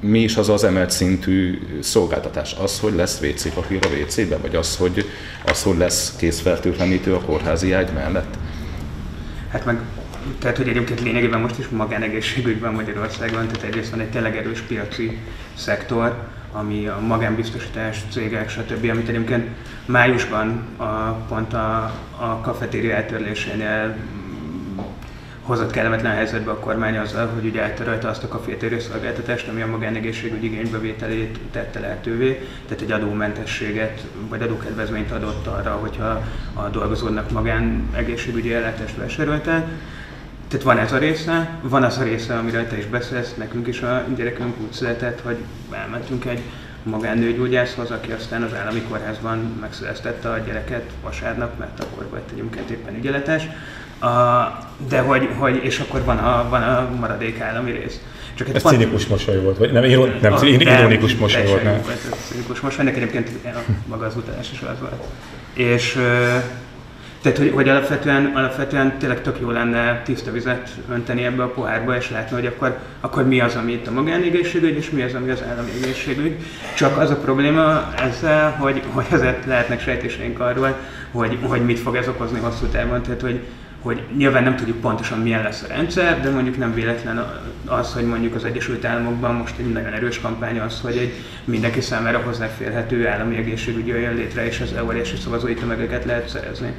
mi 0.00 0.18
is 0.18 0.36
az 0.36 0.48
az 0.48 0.64
emelt 0.64 0.90
szintű 0.90 1.58
szolgáltatás? 1.80 2.54
Az, 2.62 2.80
hogy 2.80 2.94
lesz 2.94 3.20
WC 3.22 3.54
papír 3.54 3.78
a 3.82 4.02
WC-be, 4.02 4.36
vagy 4.36 4.56
az, 4.56 4.76
hogy, 4.76 5.04
az, 5.46 5.62
hogy 5.62 5.76
lesz 5.76 6.14
készfertőtlenítő 6.16 7.14
a 7.14 7.20
kórházi 7.20 7.72
ágy 7.72 7.92
mellett? 7.94 8.34
Hát 9.48 9.64
meg 9.64 9.78
tehát, 10.38 10.56
hogy 10.56 10.68
egyébként 10.68 11.00
lényegében 11.00 11.40
most 11.40 11.58
is 11.58 11.68
magánegészségügyben 11.68 12.72
Magyarországon, 12.72 13.46
tehát 13.46 13.62
egyrészt 13.62 13.90
van 13.90 14.00
egy 14.00 14.10
tényleg 14.10 14.36
erős 14.36 14.60
piaci 14.60 15.18
szektor, 15.54 16.16
ami 16.52 16.86
a 16.86 17.00
magánbiztosítás, 17.06 18.00
cégek, 18.10 18.48
stb., 18.48 18.90
amit 18.90 19.08
egyébként 19.08 19.48
májusban 19.84 20.66
a, 20.76 20.84
pont 21.28 21.52
a, 21.52 21.94
a 22.16 22.40
kafetéria 22.40 22.94
eltörlésénél 22.94 23.96
hozott 25.48 25.70
kellemetlen 25.70 26.12
helyzetbe 26.12 26.50
a 26.50 26.58
kormány 26.58 26.96
azzal, 26.98 27.26
hogy 27.26 27.44
ugye 27.44 27.62
eltörölte 27.62 28.08
azt 28.08 28.24
a 28.24 28.28
kafétérő 28.28 28.80
szolgáltatást, 28.80 29.48
ami 29.48 29.62
a 29.62 29.66
magánegészségügy 29.66 30.44
igénybevételét 30.44 31.38
tette 31.50 31.80
lehetővé, 31.80 32.48
tehát 32.66 32.82
egy 32.82 32.92
adómentességet 32.92 34.06
vagy 34.28 34.42
adókedvezményt 34.42 35.10
adott 35.10 35.46
arra, 35.46 35.70
hogyha 35.70 36.22
a 36.54 36.68
dolgozónak 36.68 37.30
magánegészségügyi 37.30 38.54
ellátást 38.54 38.96
vásároltál. 38.96 39.68
Tehát 40.48 40.64
van 40.64 40.78
ez 40.78 40.92
a 40.92 40.98
része, 40.98 41.58
van 41.62 41.82
az 41.82 41.98
a 41.98 42.02
része, 42.02 42.34
amiről 42.34 42.66
te 42.66 42.78
is 42.78 42.86
beszélsz, 42.86 43.34
nekünk 43.36 43.66
is 43.66 43.80
a 43.80 44.04
gyerekünk 44.16 44.54
úgy 44.60 44.72
született, 44.72 45.20
hogy 45.20 45.36
elmentünk 45.70 46.24
egy 46.24 46.40
magánnőgyógyászhoz, 46.82 47.90
aki 47.90 48.12
aztán 48.12 48.42
az 48.42 48.54
állami 48.54 48.82
kórházban 48.88 49.38
megszüleztette 49.60 50.30
a 50.30 50.38
gyereket 50.38 50.82
vasárnap, 51.02 51.58
mert 51.58 51.80
akkor 51.80 52.06
volt 52.10 52.30
egyébként 52.32 52.70
éppen 52.70 52.96
ügyeletes. 52.96 53.42
A, 54.00 54.08
de 54.88 55.00
hogy, 55.00 55.28
hogy, 55.38 55.60
és 55.64 55.78
akkor 55.78 56.04
van 56.04 56.18
a, 56.18 56.48
van 56.48 56.62
a 56.62 56.88
maradék 57.00 57.40
állami 57.40 57.70
rész. 57.70 58.00
Csak 58.34 58.54
ez 58.54 58.62
cinikus 58.62 59.06
mosoly 59.06 59.40
volt, 59.40 59.58
vagy 59.58 59.72
nem, 59.72 59.84
iron, 59.84 60.14
nem, 60.20 60.32
a, 60.32 60.44
ironikus 60.44 61.14
mosoly 61.14 61.46
volt, 61.46 61.62
nem? 61.62 61.80
Cinikus 62.28 62.60
mosoly, 62.60 62.80
ennek 62.80 62.96
egyébként 62.96 63.30
maga 63.86 64.06
az 64.06 64.16
utalás 64.16 64.52
is 64.52 64.60
az 64.60 64.80
volt. 64.80 65.04
És 65.52 65.98
tehát, 67.32 67.42
hogy, 67.42 67.52
hogy 67.54 67.68
alapvetően, 67.68 68.32
alapvetően 68.34 68.98
tényleg 68.98 69.22
tök 69.22 69.40
jó 69.40 69.50
lenne 69.50 70.02
tiszta 70.02 70.32
vizet 70.32 70.70
önteni 70.90 71.24
ebbe 71.24 71.42
a 71.42 71.50
pohárba, 71.50 71.96
és 71.96 72.10
látni, 72.10 72.36
hogy 72.36 72.46
akkor, 72.46 72.78
akkor 73.00 73.26
mi 73.26 73.40
az, 73.40 73.54
ami 73.54 73.72
itt 73.72 73.86
a 73.86 73.90
magánégészségügy, 73.90 74.76
és 74.76 74.90
mi 74.90 75.02
az, 75.02 75.14
ami 75.14 75.30
az 75.30 75.42
állami 75.50 75.70
egészségügy. 75.82 76.36
Csak 76.76 76.98
az 76.98 77.10
a 77.10 77.16
probléma 77.16 77.94
ezzel, 77.96 78.50
hogy, 78.50 78.82
hogy 78.90 79.06
azért 79.10 79.46
lehetnek 79.46 79.80
sejtéseink 79.80 80.40
arról, 80.40 80.76
hogy, 81.10 81.38
hogy 81.42 81.64
mit 81.64 81.78
fog 81.78 81.96
ez 81.96 82.08
okozni 82.08 82.38
hosszú 82.38 82.66
távon. 82.66 83.02
Tehát, 83.02 83.20
hogy, 83.20 83.40
hogy 83.82 84.02
nyilván 84.16 84.42
nem 84.42 84.56
tudjuk 84.56 84.80
pontosan 84.80 85.18
milyen 85.18 85.42
lesz 85.42 85.62
a 85.62 85.66
rendszer, 85.66 86.20
de 86.20 86.30
mondjuk 86.30 86.56
nem 86.56 86.74
véletlen 86.74 87.42
az, 87.66 87.92
hogy 87.92 88.04
mondjuk 88.04 88.34
az 88.34 88.44
Egyesült 88.44 88.84
Államokban 88.84 89.34
most 89.34 89.58
egy 89.58 89.72
nagyon 89.72 89.92
erős 89.92 90.20
kampány 90.20 90.60
az, 90.60 90.80
hogy 90.80 90.96
egy 90.96 91.12
mindenki 91.44 91.80
számára 91.80 92.18
hozzáférhető 92.18 93.08
állami 93.08 93.36
egészségügy 93.36 93.86
jön 93.86 94.14
létre, 94.14 94.46
és 94.46 94.60
az 94.60 94.74
óriási 94.84 95.16
szavazói 95.16 95.54
tömegeket 95.54 96.04
lehet 96.04 96.28
szerezni. 96.28 96.72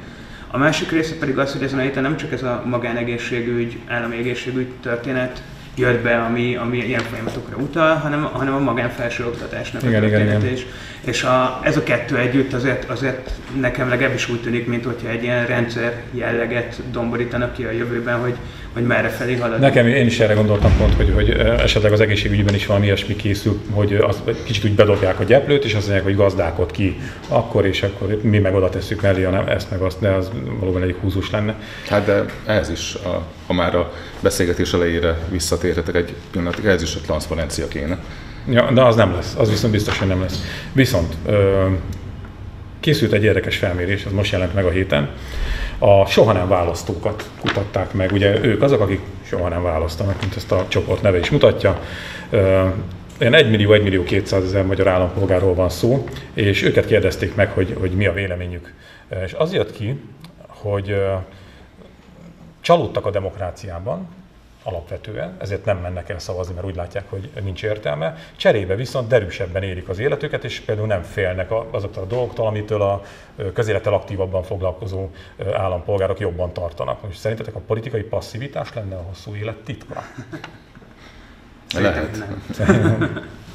A 0.50 0.58
másik 0.58 0.90
része 0.90 1.14
pedig 1.14 1.38
az, 1.38 1.52
hogy 1.52 1.62
ezen 1.62 1.78
a 1.78 1.82
héten 1.82 2.02
nem 2.02 2.16
csak 2.16 2.32
ez 2.32 2.42
a 2.42 2.62
magánegészségügy, 2.66 3.78
állami 3.88 4.16
egészségügy 4.16 4.68
történet 4.82 5.42
jött 5.76 6.02
be, 6.02 6.16
ami, 6.16 6.56
ami 6.56 6.78
ilyen 6.78 7.02
folyamatokra 7.02 7.56
utal, 7.56 7.94
hanem, 7.94 8.22
hanem 8.22 8.54
a 8.54 8.58
magánfelső 8.58 9.26
oktatásnak 9.26 9.82
igen, 9.82 10.04
a 10.04 10.08
történet 10.08 10.50
is. 10.50 10.66
És 11.00 11.22
a, 11.22 11.60
ez 11.62 11.76
a 11.76 11.82
kettő 11.82 12.16
együtt 12.16 12.52
azért, 12.52 12.90
azért 12.90 13.30
nekem 13.60 13.88
legalábbis 13.88 14.28
úgy 14.28 14.40
tűnik, 14.40 14.66
mint 14.66 14.84
hogyha 14.84 15.08
egy 15.08 15.22
ilyen 15.22 15.46
rendszer 15.46 16.02
jelleget 16.10 16.80
domborítanak 16.90 17.52
ki 17.52 17.64
a 17.64 17.70
jövőben, 17.70 18.18
hogy, 18.20 18.36
hogy 18.72 18.82
merre 18.82 19.08
felé 19.08 19.36
halad. 19.36 19.60
Nekem 19.60 19.86
én 19.86 20.06
is 20.06 20.20
erre 20.20 20.34
gondoltam 20.34 20.76
pont, 20.78 20.94
hogy, 20.94 21.12
hogy 21.14 21.30
esetleg 21.58 21.92
az 21.92 22.00
egészségügyben 22.00 22.54
is 22.54 22.66
valami 22.66 22.84
ilyesmi 22.84 23.16
készül, 23.16 23.60
hogy 23.70 23.94
az, 23.94 24.22
kicsit 24.44 24.64
úgy 24.64 24.74
bedobják 24.74 25.20
a 25.20 25.24
gyeplőt, 25.24 25.64
és 25.64 25.74
azt 25.74 25.82
mondják, 25.82 26.06
hogy 26.06 26.16
gazdálkod 26.16 26.70
ki 26.70 26.96
akkor, 27.28 27.66
és 27.66 27.82
akkor 27.82 28.20
mi 28.22 28.38
meg 28.38 28.54
oda 28.54 28.68
tesszük 28.68 29.00
mellé, 29.00 29.22
hanem 29.22 29.48
ezt 29.48 29.70
meg 29.70 29.80
azt, 29.80 30.00
de 30.00 30.08
az 30.08 30.30
valóban 30.58 30.82
egy 30.82 30.96
húzus 31.00 31.30
lenne. 31.30 31.54
Hát 31.88 32.04
de 32.04 32.24
ez 32.46 32.70
is, 32.70 32.94
a, 32.94 33.22
ha 33.46 33.52
már 33.52 33.74
a 33.74 33.92
beszélgetés 34.20 34.72
elejére 34.72 35.18
visszatérhetek 35.30 35.94
egy 35.94 36.14
pillanatig, 36.30 36.64
ez 36.64 36.82
is 36.82 36.94
a 36.94 37.00
transzparencia 37.00 37.68
kéne. 37.68 37.98
Ja, 38.48 38.70
de 38.74 38.82
az 38.82 38.96
nem 38.96 39.12
lesz, 39.12 39.34
az 39.38 39.50
viszont 39.50 39.72
biztos, 39.72 39.98
hogy 39.98 40.08
nem 40.08 40.20
lesz. 40.20 40.42
Viszont 40.72 41.14
készült 42.80 43.12
egy 43.12 43.24
érdekes 43.24 43.56
felmérés, 43.56 44.04
ez 44.04 44.12
most 44.12 44.32
jelent 44.32 44.54
meg 44.54 44.64
a 44.64 44.70
héten. 44.70 45.10
A 45.78 46.06
soha 46.06 46.32
nem 46.32 46.48
választókat 46.48 47.30
kutatták 47.40 47.92
meg. 47.92 48.12
Ugye 48.12 48.44
ők 48.44 48.62
azok, 48.62 48.80
akik 48.80 49.00
soha 49.22 49.48
nem 49.48 49.62
választanak, 49.62 50.20
mint 50.20 50.36
ezt 50.36 50.52
a 50.52 50.66
csoport 50.68 51.02
neve 51.02 51.18
is 51.18 51.30
mutatja. 51.30 51.80
Olyan 53.20 53.34
1 53.34 53.50
millió, 53.50 53.72
1 53.72 53.82
millió 53.82 54.02
200 54.02 54.44
ezer 54.44 54.64
magyar 54.64 54.88
állampolgárról 54.88 55.54
van 55.54 55.68
szó, 55.68 56.08
és 56.34 56.62
őket 56.62 56.86
kérdezték 56.86 57.34
meg, 57.34 57.50
hogy, 57.50 57.76
hogy 57.78 57.90
mi 57.90 58.06
a 58.06 58.12
véleményük. 58.12 58.74
És 59.24 59.32
az 59.32 59.52
jött 59.52 59.72
ki, 59.72 60.00
hogy 60.46 61.02
csalódtak 62.60 63.06
a 63.06 63.10
demokráciában, 63.10 64.08
alapvetően, 64.62 65.36
ezért 65.38 65.64
nem 65.64 65.78
mennek 65.78 66.08
el 66.08 66.18
szavazni, 66.18 66.54
mert 66.54 66.66
úgy 66.66 66.74
látják, 66.74 67.10
hogy 67.10 67.30
nincs 67.42 67.62
értelme. 67.62 68.16
Cserébe 68.36 68.74
viszont 68.74 69.08
derűsebben 69.08 69.62
élik 69.62 69.88
az 69.88 69.98
életüket, 69.98 70.44
és 70.44 70.60
például 70.60 70.86
nem 70.86 71.02
félnek 71.02 71.50
azoktól 71.70 72.02
a 72.02 72.06
dolgoktól, 72.06 72.46
amitől 72.46 72.82
a 72.82 73.02
közélettel 73.54 73.94
aktívabban 73.94 74.42
foglalkozó 74.42 75.10
állampolgárok 75.52 76.20
jobban 76.20 76.52
tartanak. 76.52 77.02
Most 77.02 77.18
szerintetek 77.18 77.54
a 77.54 77.60
politikai 77.66 78.02
passzivitás 78.02 78.74
lenne 78.74 78.96
a 78.96 79.02
hosszú 79.02 79.34
élet 79.34 79.56
titka? 79.56 80.02
Lehet. 81.74 82.24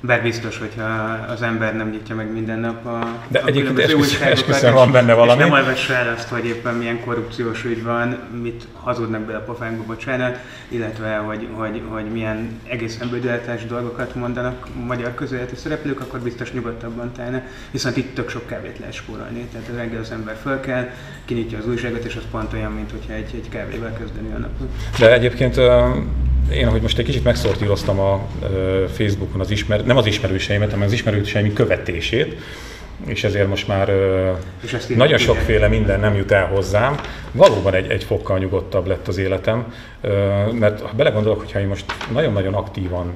Bár 0.00 0.22
biztos, 0.22 0.58
hogyha 0.58 0.84
az 1.28 1.42
ember 1.42 1.76
nem 1.76 1.90
nyitja 1.90 2.14
meg 2.14 2.32
minden 2.32 2.58
nap 2.58 2.86
a, 2.86 3.20
De 3.28 3.38
a 3.38 3.46
egyébként 3.46 3.78
esküszöm 4.22 4.74
van 4.74 4.92
benne 4.92 5.14
valami. 5.14 5.42
És 5.42 5.48
nem 5.48 5.58
olvassa 5.58 5.94
el 5.94 6.14
azt, 6.16 6.28
hogy 6.28 6.46
éppen 6.46 6.74
milyen 6.74 7.00
korrupciós 7.00 7.64
ügy 7.64 7.82
van, 7.82 8.18
mit 8.42 8.66
hazudnak 8.72 9.20
be 9.20 9.36
a 9.36 9.40
pofánkba, 9.40 9.84
bocsánat, 9.84 10.38
illetve 10.68 11.16
hogy, 11.16 11.48
hogy, 11.52 11.82
hogy 11.88 12.04
milyen 12.04 12.60
egészen 12.64 13.08
bődeletes 13.10 13.66
dolgokat 13.66 14.14
mondanak 14.14 14.66
magyar 14.86 15.14
közéleti 15.14 15.56
szereplők, 15.56 16.00
akkor 16.00 16.20
biztos 16.20 16.52
nyugodtabban 16.52 17.12
telne. 17.12 17.46
Viszont 17.70 17.96
itt 17.96 18.14
tök 18.14 18.30
sok 18.30 18.46
kávét 18.46 18.78
lehet 18.78 18.94
spórolni. 18.94 19.48
Tehát 19.52 19.68
reggel 19.76 20.00
az 20.00 20.10
ember 20.10 20.36
föl 20.42 20.60
kell, 20.60 20.90
kinyitja 21.24 21.58
az 21.58 21.68
újságot, 21.68 22.04
és 22.04 22.16
az 22.16 22.22
pont 22.30 22.52
olyan, 22.52 22.72
mint 22.72 22.90
hogyha 22.90 23.12
egy, 23.12 23.30
egy 23.34 23.48
kávével 23.48 23.92
kezdeni 23.92 24.32
a 24.34 24.38
napot. 24.38 24.68
De 24.98 25.12
egyébként 25.12 25.56
én, 26.52 26.66
ahogy 26.66 26.82
most 26.82 26.98
egy 26.98 27.04
kicsit 27.04 27.24
megszortíroztam 27.24 27.98
a 28.00 28.26
Facebookon 28.92 29.40
az 29.40 29.50
ismer, 29.50 29.84
nem 29.84 29.96
az 29.96 30.06
ismerőseimet, 30.06 30.70
hanem 30.70 30.86
az 30.86 30.92
ismerőseim 30.92 31.52
követését, 31.52 32.36
és 33.06 33.24
ezért 33.24 33.48
most 33.48 33.68
már 33.68 33.92
és 34.62 34.86
nagyon 34.86 35.18
sokféle 35.18 35.68
minden 35.68 36.00
nem 36.00 36.14
jut 36.14 36.32
el 36.32 36.46
hozzám. 36.46 36.94
Valóban 37.32 37.74
egy, 37.74 37.90
egy 37.90 38.04
fokkal 38.04 38.38
nyugodtabb 38.38 38.86
lett 38.86 39.08
az 39.08 39.18
életem, 39.18 39.72
mert 40.52 40.80
ha 40.80 40.90
belegondolok, 40.96 41.38
hogyha 41.38 41.60
én 41.60 41.66
most 41.66 41.84
nagyon-nagyon 42.12 42.54
aktívan 42.54 43.12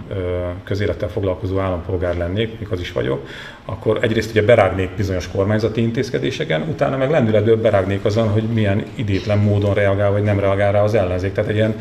közélettel 0.64 1.08
foglalkozó 1.08 1.58
állampolgár 1.58 2.16
lennék, 2.16 2.58
mik 2.58 2.70
az 2.70 2.80
is 2.80 2.92
vagyok, 2.92 3.26
akkor 3.64 3.98
egyrészt 4.00 4.30
ugye 4.30 4.42
berágnék 4.42 4.90
bizonyos 4.96 5.28
kormányzati 5.28 5.80
intézkedéseken, 5.80 6.62
utána 6.62 6.96
meg 6.96 7.10
lendületből 7.10 7.60
berágnék 7.60 8.04
azon, 8.04 8.28
hogy 8.28 8.42
milyen 8.42 8.84
idétlen 8.94 9.38
módon 9.38 9.74
reagál 9.74 10.10
vagy 10.10 10.22
nem 10.22 10.40
reagál 10.40 10.72
rá 10.72 10.82
az 10.82 10.94
ellenzék. 10.94 11.32
Tehát 11.32 11.50
egy 11.50 11.56
ilyen 11.56 11.74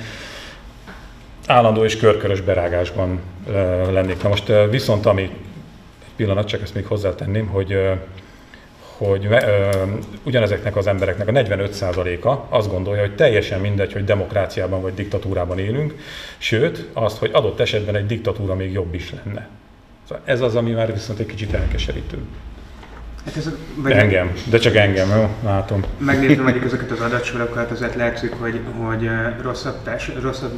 állandó 1.48 1.84
és 1.84 1.98
körkörös 1.98 2.42
berágásban 2.42 3.20
lennék. 3.92 4.24
Na 4.24 4.30
most 4.30 4.52
viszont 4.70 5.06
ami, 5.06 5.22
egy 5.22 6.16
pillanat, 6.16 6.48
csak 6.48 6.62
ezt 6.62 6.74
még 6.74 6.86
hozzátenném, 6.86 7.48
hogy 7.48 7.78
hogy 9.08 9.28
ugyanezeknek 10.24 10.76
az 10.76 10.88
embereknek 10.88 11.28
a 11.28 11.32
45%-a 11.32 12.56
azt 12.56 12.72
gondolja, 12.72 13.02
hogy 13.02 13.16
teljesen 13.16 13.60
mindegy, 13.60 13.94
hogy 13.94 14.04
demokráciában 14.04 14.82
vagy 14.82 14.94
diktatúrában 14.94 15.60
élünk, 15.60 15.96
sőt, 16.38 16.88
azt, 16.94 17.18
hogy 17.18 17.30
adott 17.34 17.60
esetben 17.60 17.96
egy 17.96 18.06
diktatúra 18.06 18.56
még 18.56 18.72
jobb 18.72 18.94
is 18.94 19.12
lenne. 19.12 19.48
Szóval 20.08 20.24
ez 20.26 20.42
az, 20.42 20.56
ami 20.56 20.72
már 20.72 20.94
viszont 20.94 21.20
egy 21.20 21.26
kicsit 21.26 21.54
elkeserítő. 21.54 22.18
Hát 23.26 23.36
ez, 23.36 23.50
vagy 23.76 23.92
engem, 23.92 24.34
de 24.50 24.58
csak 24.58 24.76
engem, 24.76 25.10
jó? 25.10 25.30
Látom. 25.44 25.84
Megnézve 25.98 26.44
mondjuk 26.44 26.66
ezeket 26.66 26.92
az 26.92 27.00
adatsorokat, 27.00 27.72
azért 27.72 27.96
látszik, 27.96 28.32
hogy, 28.32 28.60
hogy 28.78 29.10
rosszabb, 29.42 29.76
társ, 29.84 30.12
rosszabb 30.22 30.54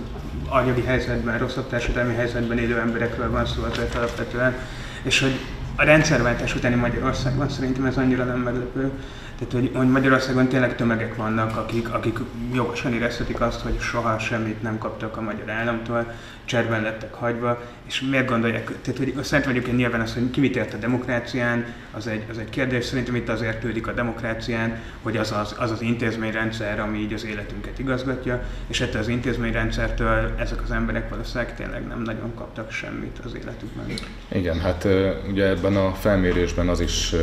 anyagi 0.47 0.81
helyzetben, 0.81 1.37
rosszabb 1.37 1.69
társadalmi 1.69 2.13
helyzetben 2.13 2.57
élő 2.57 2.79
emberekről 2.79 3.31
van 3.31 3.45
szó 3.45 3.63
azért 3.63 3.95
alapvetően, 3.95 4.55
és 5.03 5.19
hogy 5.19 5.39
a 5.75 5.83
rendszerváltás 5.83 6.55
utáni 6.55 6.75
Magyarországban 6.75 7.49
szerintem 7.49 7.85
ez 7.85 7.97
annyira 7.97 8.23
nem 8.23 8.39
meglepő. 8.39 8.91
Tehát, 9.37 9.53
hogy, 9.53 9.71
hogy 9.73 9.89
Magyarországon 9.89 10.47
tényleg 10.47 10.75
tömegek 10.75 11.15
vannak, 11.15 11.57
akik, 11.57 11.93
akik 11.93 12.19
jogosan 12.53 12.93
érezhetik 12.93 13.41
azt, 13.41 13.61
hogy 13.61 13.79
soha 13.79 14.19
semmit 14.19 14.61
nem 14.61 14.77
kaptak 14.77 15.17
a 15.17 15.21
magyar 15.21 15.49
államtól, 15.49 16.13
cserben 16.45 16.81
lettek 16.81 17.13
hagyva, 17.13 17.61
és 17.87 18.01
miért 18.01 18.27
gondolják, 18.27 18.71
tehát 18.81 18.97
hogy 18.97 19.23
szerintem 19.23 19.51
egyébként 19.53 19.77
nyilván 19.77 20.01
az, 20.01 20.13
hogy 20.13 20.29
ki 20.29 20.39
mit 20.39 20.55
ért 20.55 20.73
a 20.73 20.77
demokrácián, 20.77 21.65
az 21.91 22.07
egy, 22.07 22.23
az 22.29 22.37
egy 22.37 22.49
kérdés, 22.49 22.85
szerintem 22.85 23.15
itt 23.15 23.29
azért 23.29 23.59
tődik 23.59 23.87
a 23.87 23.93
demokrácián, 23.93 24.77
hogy 25.01 25.17
az 25.17 25.31
az, 25.31 25.55
az 25.57 25.71
az 25.71 25.81
intézményrendszer, 25.81 26.79
ami 26.79 26.97
így 26.97 27.13
az 27.13 27.25
életünket 27.25 27.79
igazgatja, 27.79 28.43
és 28.67 28.81
ettől 28.81 29.01
az 29.01 29.07
intézményrendszertől 29.07 30.33
ezek 30.37 30.61
az 30.61 30.71
emberek 30.71 31.09
valószínűleg 31.09 31.55
tényleg 31.55 31.87
nem 31.87 32.01
nagyon 32.01 32.33
kaptak 32.35 32.71
semmit 32.71 33.19
az 33.25 33.33
életükben. 33.33 33.85
Igen, 34.27 34.59
hát 34.59 34.87
ugye 35.29 35.47
ebben 35.47 35.75
a 35.75 35.93
felmérésben 35.93 36.69
az 36.69 36.79
is 36.79 37.15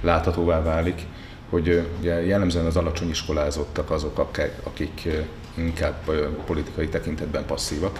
láthatóvá 0.00 0.62
válik, 0.62 1.02
hogy 1.50 1.86
ugye 1.98 2.26
jellemzően 2.26 2.66
az 2.66 2.76
alacsony 2.76 3.08
iskolázottak 3.08 3.90
azok, 3.90 4.18
akik 4.62 5.08
inkább 5.54 5.94
politikai 6.46 6.88
tekintetben 6.88 7.44
passzívak, 7.46 7.98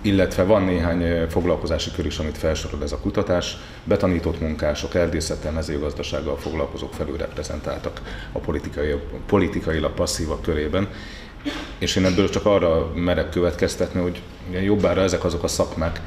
illetve 0.00 0.42
van 0.42 0.62
néhány 0.62 1.28
foglalkozási 1.28 1.90
kör 1.90 2.06
is, 2.06 2.18
amit 2.18 2.38
felsorol 2.38 2.82
ez 2.82 2.92
a 2.92 2.98
kutatás. 2.98 3.56
Betanított 3.84 4.40
munkások, 4.40 4.94
erdészettel, 4.94 5.52
mezőgazdasággal 5.52 6.36
foglalkozók 6.36 6.94
felülreprezentáltak 6.94 8.00
a 8.32 8.38
politikai, 8.38 8.94
politikailag 9.26 9.92
passzívak 9.92 10.42
körében. 10.42 10.88
És 11.78 11.96
én 11.96 12.04
ebből 12.04 12.28
csak 12.28 12.46
arra 12.46 12.92
merek 12.94 13.28
következtetni, 13.30 14.00
hogy 14.00 14.22
jobbára 14.64 15.00
ezek 15.00 15.24
azok 15.24 15.42
a 15.42 15.48
szakmák, 15.48 16.00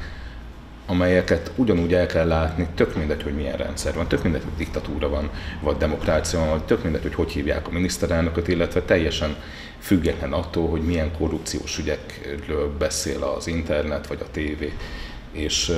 amelyeket 0.90 1.52
ugyanúgy 1.56 1.94
el 1.94 2.06
kell 2.06 2.26
látni, 2.26 2.68
tök 2.74 2.96
mindegy, 2.96 3.22
hogy 3.22 3.34
milyen 3.34 3.56
rendszer 3.56 3.94
van, 3.94 4.08
tök 4.08 4.22
mindegy, 4.22 4.42
hogy 4.42 4.56
diktatúra 4.56 5.08
van, 5.08 5.30
vagy 5.60 5.76
demokrácia 5.76 6.38
van, 6.38 6.48
vagy 6.48 6.64
tök 6.64 6.82
mindegy, 6.82 7.02
hogy 7.02 7.14
hogy 7.14 7.32
hívják 7.32 7.68
a 7.68 7.70
miniszterelnököt, 7.70 8.48
illetve 8.48 8.82
teljesen 8.82 9.36
független 9.78 10.32
attól, 10.32 10.68
hogy 10.68 10.82
milyen 10.82 11.12
korrupciós 11.18 11.78
ügyekről 11.78 12.76
beszél 12.78 13.22
az 13.22 13.46
internet 13.46 14.06
vagy 14.06 14.18
a 14.20 14.30
tévé. 14.30 14.72
És 15.32 15.72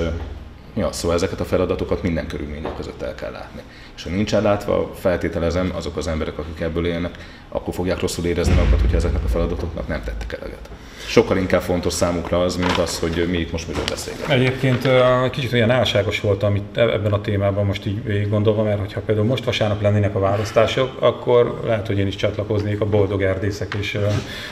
Ja, 0.75 0.91
szóval 0.91 1.15
ezeket 1.15 1.39
a 1.39 1.45
feladatokat 1.45 2.03
minden 2.03 2.27
körülmények 2.27 2.75
között 2.75 3.01
el 3.01 3.15
kell 3.15 3.31
látni. 3.31 3.61
És 3.95 4.03
ha 4.03 4.09
nincs 4.09 4.33
ellátva, 4.35 4.91
feltételezem, 4.99 5.71
azok 5.75 5.97
az 5.97 6.07
emberek, 6.07 6.37
akik 6.37 6.59
ebből 6.59 6.85
élnek, 6.85 7.17
akkor 7.49 7.73
fogják 7.73 7.99
rosszul 7.99 8.25
érezni 8.25 8.53
magukat, 8.53 8.79
hogyha 8.79 8.95
ezeknek 8.95 9.23
a 9.23 9.27
feladatoknak 9.27 9.87
nem 9.87 10.03
tettek 10.03 10.33
eleget. 10.39 10.69
Sokkal 11.07 11.37
inkább 11.37 11.61
fontos 11.61 11.93
számukra 11.93 12.41
az, 12.41 12.55
mint 12.55 12.77
az, 12.77 12.99
hogy 12.99 13.27
mi 13.29 13.37
itt 13.37 13.51
most 13.51 13.67
miről 13.67 13.83
beszélünk. 13.89 14.29
Egyébként 14.29 14.87
kicsit 15.31 15.53
olyan 15.53 15.69
álságos 15.69 16.19
volt, 16.19 16.43
amit 16.43 16.77
e- 16.77 16.81
ebben 16.81 17.13
a 17.13 17.21
témában 17.21 17.65
most 17.65 17.85
így 17.85 18.03
végig 18.03 18.29
gondolva, 18.29 18.63
mert 18.63 18.79
hogyha 18.79 19.01
például 19.01 19.27
most 19.27 19.43
vasárnap 19.43 19.81
lennének 19.81 20.15
a 20.15 20.19
választások, 20.19 21.01
akkor 21.01 21.59
lehet, 21.65 21.87
hogy 21.87 21.97
én 21.97 22.07
is 22.07 22.15
csatlakoznék 22.15 22.81
a 22.81 22.85
boldog 22.85 23.21
erdészek 23.21 23.73
és 23.79 23.99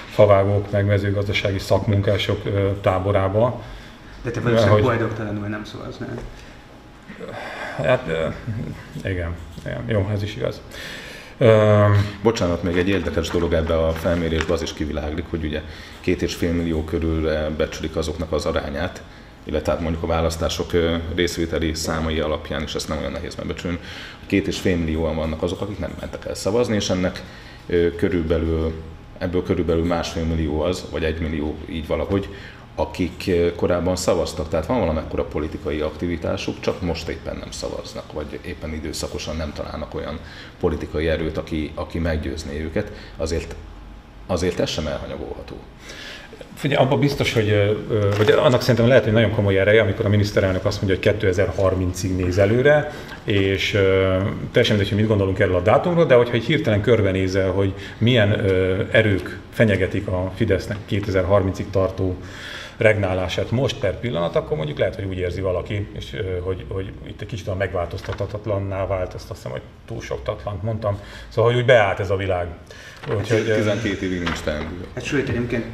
favágók, 0.10 0.72
meg 0.72 0.86
mezőgazdasági 0.86 1.60
szakmunkások 1.60 2.42
táborába 2.82 3.62
de 4.24 4.32
te 4.32 4.40
valószínűleg 4.40 4.74
hogy... 4.74 4.82
boldogtalanul 4.82 5.48
nem 5.48 5.64
szavaznál. 5.64 6.18
Hát 7.76 8.06
igen, 9.04 9.36
igen, 9.66 9.84
jó, 9.88 10.10
ez 10.14 10.24
is 10.24 10.36
igaz. 10.36 10.62
Bocsánat, 12.24 12.64
még 12.64 12.78
egy 12.78 12.88
érdekes 12.88 13.30
dolog 13.30 13.54
ebbe 13.54 13.86
a 13.86 13.92
felmérésbe 13.92 14.54
az 14.54 14.62
is 14.62 14.74
kiviláglik, 14.74 15.26
hogy 15.30 15.44
ugye 15.44 15.62
két 16.00 16.22
és 16.22 16.36
fél 16.36 16.54
millió 16.54 16.84
körül 16.84 17.50
becsülik 17.58 17.96
azoknak 17.96 18.32
az 18.32 18.46
arányát, 18.46 19.02
illetve 19.44 19.72
hát 19.72 19.82
mondjuk 19.82 20.04
a 20.04 20.08
választások 20.08 20.72
részvételi 21.16 21.74
számai 21.74 22.20
alapján 22.20 22.64
is 22.64 22.76
ezt 22.76 22.88
nem 22.88 22.98
olyan 22.98 23.12
nehéz 23.12 23.36
megbecsülni. 23.36 23.80
Két 24.26 24.48
és 24.48 24.60
fél 24.60 24.78
millióan 24.78 25.16
vannak 25.16 25.42
azok, 25.42 25.62
akik 25.62 25.80
nem 25.80 25.92
mentek 26.00 26.26
el 26.26 26.36
szavazni, 26.36 26.76
és 26.76 26.90
ennek 26.90 27.24
körülbelül, 27.96 28.74
ebből 29.18 29.44
körülbelül 29.44 29.86
másfél 29.86 30.24
millió 30.24 30.62
az, 30.62 30.86
vagy 30.92 31.04
egy 31.04 31.20
millió 31.20 31.58
így 31.70 31.88
valahogy, 31.88 32.30
akik 32.76 33.28
eh, 33.28 33.52
korábban 33.56 33.96
szavaztak, 33.96 34.50
tehát 34.50 34.66
van 34.66 34.80
valamekkora 34.80 35.24
politikai 35.24 35.80
aktivitásuk, 35.80 36.60
csak 36.60 36.82
most 36.82 37.08
éppen 37.08 37.36
nem 37.36 37.52
szavaznak, 37.52 38.14
vagy 38.14 38.40
éppen 38.46 38.74
időszakosan 38.74 39.36
nem 39.36 39.54
találnak 39.54 39.96
olyan 39.96 40.20
politikai 40.60 41.08
erőt, 41.08 41.38
aki, 41.38 41.72
aki 41.76 42.00
meggyőzné 42.00 42.62
őket, 42.62 42.92
azért, 43.18 43.56
azért 44.28 44.60
ez 44.60 44.70
sem 44.70 44.88
elhanyagolható. 44.88 45.56
Figyelj, 46.56 46.84
abban 46.84 47.00
biztos, 47.00 47.34
hogy, 47.34 47.78
vagy 48.18 48.32
annak 48.32 48.62
szerintem 48.62 48.88
lehet, 48.88 49.04
hogy 49.04 49.14
nagyon 49.14 49.32
komoly 49.32 49.60
ereje, 49.60 49.82
amikor 49.82 50.06
a 50.06 50.10
miniszterelnök 50.10 50.66
azt 50.66 50.82
mondja, 50.82 51.12
hogy 51.12 51.22
2030-ig 51.22 52.16
néz 52.16 52.38
előre, 52.38 52.92
és 53.24 53.70
teljesen 54.52 54.76
mindegy, 54.76 54.90
hogy 54.90 54.98
mit 54.98 55.08
gondolunk 55.08 55.40
erről 55.40 55.56
a 55.56 55.62
dátumról, 55.62 56.06
de 56.06 56.16
hogyha 56.16 56.34
egy 56.34 56.44
hirtelen 56.44 56.82
körbenézel, 56.82 57.52
hogy 57.52 57.74
milyen 57.98 58.42
erők 58.92 59.40
fenyegetik 59.50 60.08
a 60.08 60.32
Fidesznek 60.36 60.78
2030-ig 60.90 61.66
tartó 61.72 62.18
regnálását 62.82 63.52
most 63.52 63.80
per 63.80 64.00
pillanat, 64.00 64.36
akkor 64.36 64.58
mondjuk 64.58 64.78
lehet, 64.78 64.96
hogy 64.96 65.04
úgy 65.04 65.18
érzi 65.18 65.42
valaki, 65.42 65.88
és, 65.94 66.16
hogy, 66.44 66.66
hogy 66.68 66.92
itt 67.08 67.22
egy 67.22 67.28
kicsit 67.28 67.48
a 67.48 67.56
megváltoztathatatlanná 67.56 68.88
vált, 68.88 69.14
ezt 69.14 69.30
azt 69.30 69.36
hiszem, 69.36 69.52
hogy 69.52 69.62
túl 69.86 70.02
sok 70.02 70.24
tatlant 70.24 70.64
mondtam. 70.64 71.00
Szóval, 71.30 71.52
hogy 71.52 71.60
úgy 71.60 71.66
beállt 71.66 72.00
ez 72.00 72.10
a 72.10 72.16
világ. 72.16 72.48
Úgyhogy, 73.18 73.44
12 73.44 74.06
évig 74.06 74.24
nincs 74.24 74.40
teendő. 74.40 74.86
Hát 74.94 75.04
sőt, 75.04 75.30
egyébként 75.30 75.66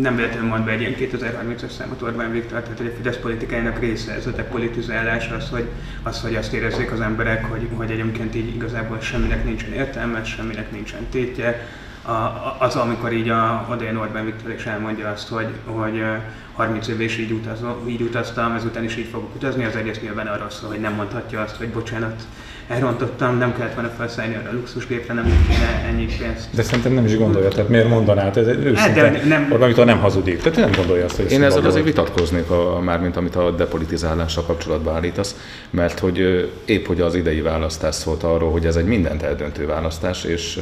nem 0.00 0.16
véletlenül 0.16 0.48
mond 0.48 0.64
be 0.64 0.70
egy 0.70 0.80
ilyen 0.80 0.94
2030-as 0.98 1.70
számot 1.70 2.02
Orbán 2.02 2.32
Viktor, 2.32 2.62
tehát 2.62 2.78
hogy 2.78 2.86
a 2.86 2.96
Fidesz 2.96 3.16
politikájának 3.16 3.78
része 3.78 4.12
ez 4.12 4.26
a 4.26 4.30
depolitizálás, 4.30 5.28
az, 5.28 5.50
hogy, 5.50 5.68
az, 6.02 6.20
hogy 6.20 6.34
azt 6.34 6.52
érezzék 6.52 6.92
az 6.92 7.00
emberek, 7.00 7.44
hogy, 7.44 7.68
hogy 7.74 7.90
egyébként 7.90 8.34
így 8.34 8.54
igazából 8.54 9.00
semminek 9.00 9.44
nincsen 9.44 9.72
értelme, 9.72 10.24
semminek 10.24 10.70
nincsen 10.70 11.06
tétje, 11.10 11.66
a, 12.06 12.56
az, 12.58 12.76
amikor 12.76 13.12
így 13.12 13.28
a 13.28 13.66
Odajan 13.70 13.96
Orbán 13.96 14.24
Viktor 14.24 14.50
is 14.50 14.66
elmondja 14.66 15.08
azt, 15.08 15.28
hogy, 15.28 15.48
hogy 15.64 16.04
30 16.52 16.88
év 16.88 17.00
és 17.00 17.18
így, 17.18 17.30
utazom, 17.30 17.88
így 17.88 18.00
utaztam, 18.00 18.52
ezután 18.52 18.84
is 18.84 18.96
így 18.96 19.08
fogok 19.08 19.34
utazni, 19.34 19.64
az 19.64 19.76
egész 19.76 20.00
nyilván 20.00 20.26
arról 20.26 20.50
szól, 20.50 20.68
hogy 20.68 20.80
nem 20.80 20.94
mondhatja 20.94 21.40
azt, 21.40 21.56
hogy 21.56 21.68
bocsánat, 21.68 22.22
elrontottam, 22.68 23.38
nem 23.38 23.56
kellett 23.56 23.74
volna 23.74 23.88
felszállni 23.88 24.34
arra 24.34 24.48
a 24.48 24.52
luxusgépre, 24.52 25.14
nem 25.14 25.24
kéne 25.24 25.84
ennyi 25.88 26.04
pénzt. 26.04 26.48
De 26.54 26.62
szerintem 26.62 26.92
nem 26.92 27.04
is 27.04 27.16
gondolja, 27.16 27.48
tehát 27.48 27.68
miért 27.68 27.88
mondaná? 27.88 28.30
Ez 28.30 28.46
őszinte, 28.46 29.00
hát, 29.00 29.24
nem, 29.24 29.48
Orbán 29.52 29.86
nem 29.86 29.98
hazudik, 29.98 30.38
tehát 30.38 30.58
nem 30.58 30.70
gondolja 30.76 31.04
azt, 31.04 31.16
hogy 31.16 31.30
Én 31.30 31.42
ezzel 31.42 31.64
azért 31.64 31.84
vitatkoznék, 31.84 32.50
a, 32.50 32.80
mármint 32.80 33.16
amit 33.16 33.36
a 33.36 33.50
depolitizálással 33.50 34.44
kapcsolatban 34.44 34.94
állítasz, 34.94 35.36
mert 35.70 35.98
hogy 35.98 36.50
épp 36.64 36.86
hogy 36.86 37.00
az 37.00 37.14
idei 37.14 37.40
választás 37.40 37.94
szólt 37.94 38.22
arról, 38.22 38.50
hogy 38.50 38.66
ez 38.66 38.76
egy 38.76 38.86
mindent 38.86 39.22
eldöntő 39.22 39.66
választás, 39.66 40.24
és, 40.24 40.60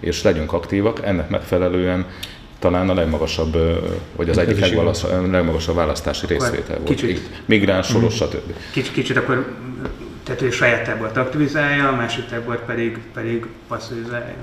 és 0.00 0.22
legyünk 0.22 0.52
aktívak, 0.52 1.00
ennek 1.04 1.28
megfelelően 1.28 2.06
talán 2.58 2.88
a 2.88 2.94
legmagasabb, 2.94 3.56
vagy 4.16 4.28
az 4.28 4.38
egyik 4.38 4.74
legmagasabb 5.30 5.74
választási 5.74 6.26
részvétel 6.26 6.76
volt. 6.76 6.88
Kicsit, 6.88 7.20
Migráns, 7.44 7.86
soros, 7.86 8.20
mhm. 8.20 8.28
stb. 8.28 8.52
Kicsit, 8.72 8.92
kicsit 8.92 9.16
akkor 9.16 9.46
tehát 10.34 10.52
ő 10.52 10.56
saját 10.56 10.84
tábort 10.84 11.16
aktivizálja, 11.16 11.88
a 11.88 11.96
másik 11.96 12.26
tábort 12.26 12.64
pedig, 12.64 12.98
pedig 13.14 13.46
passzivizálja. 13.68 14.34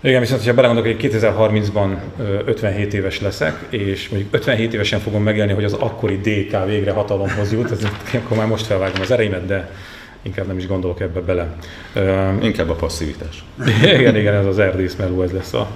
Igen, 0.00 0.20
viszont 0.20 0.44
ha 0.44 0.54
belegondolok, 0.54 1.00
hogy 1.00 1.10
2030-ban 1.10 1.96
57 2.44 2.94
éves 2.94 3.20
leszek, 3.20 3.58
és 3.68 4.08
mondjuk 4.08 4.34
57 4.34 4.74
évesen 4.74 5.00
fogom 5.00 5.22
megélni, 5.22 5.52
hogy 5.52 5.64
az 5.64 5.72
akkori 5.72 6.16
DK 6.16 6.66
végre 6.66 6.90
hatalomhoz 6.90 7.52
jut, 7.52 7.70
ez, 7.70 7.78
akkor 8.14 8.36
már 8.36 8.46
most 8.46 8.66
felvágom 8.66 9.00
az 9.00 9.10
ereimet, 9.10 9.46
de 9.46 9.70
inkább 10.26 10.46
nem 10.46 10.58
is 10.58 10.66
gondolok 10.66 11.00
ebbe 11.00 11.20
bele. 11.20 11.56
Inkább 12.42 12.70
a 12.70 12.74
passzivitás. 12.74 13.44
igen, 13.98 14.16
igen, 14.16 14.34
ez 14.34 14.46
az 14.46 14.58
erdész 14.58 14.94
meló, 14.94 15.22
ez 15.22 15.32
lesz 15.32 15.52
a, 15.52 15.68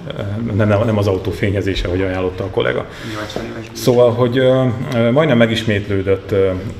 nem, 0.53 0.67
nem 0.67 0.97
az 0.97 1.07
autó 1.07 1.31
fényezése, 1.31 1.87
hogy 1.87 2.01
ajánlotta 2.01 2.43
a 2.43 2.47
kollega. 2.47 2.85
Szóval, 3.71 4.11
hogy 4.11 4.41
majdnem 5.11 5.37
megismétlődött 5.37 6.31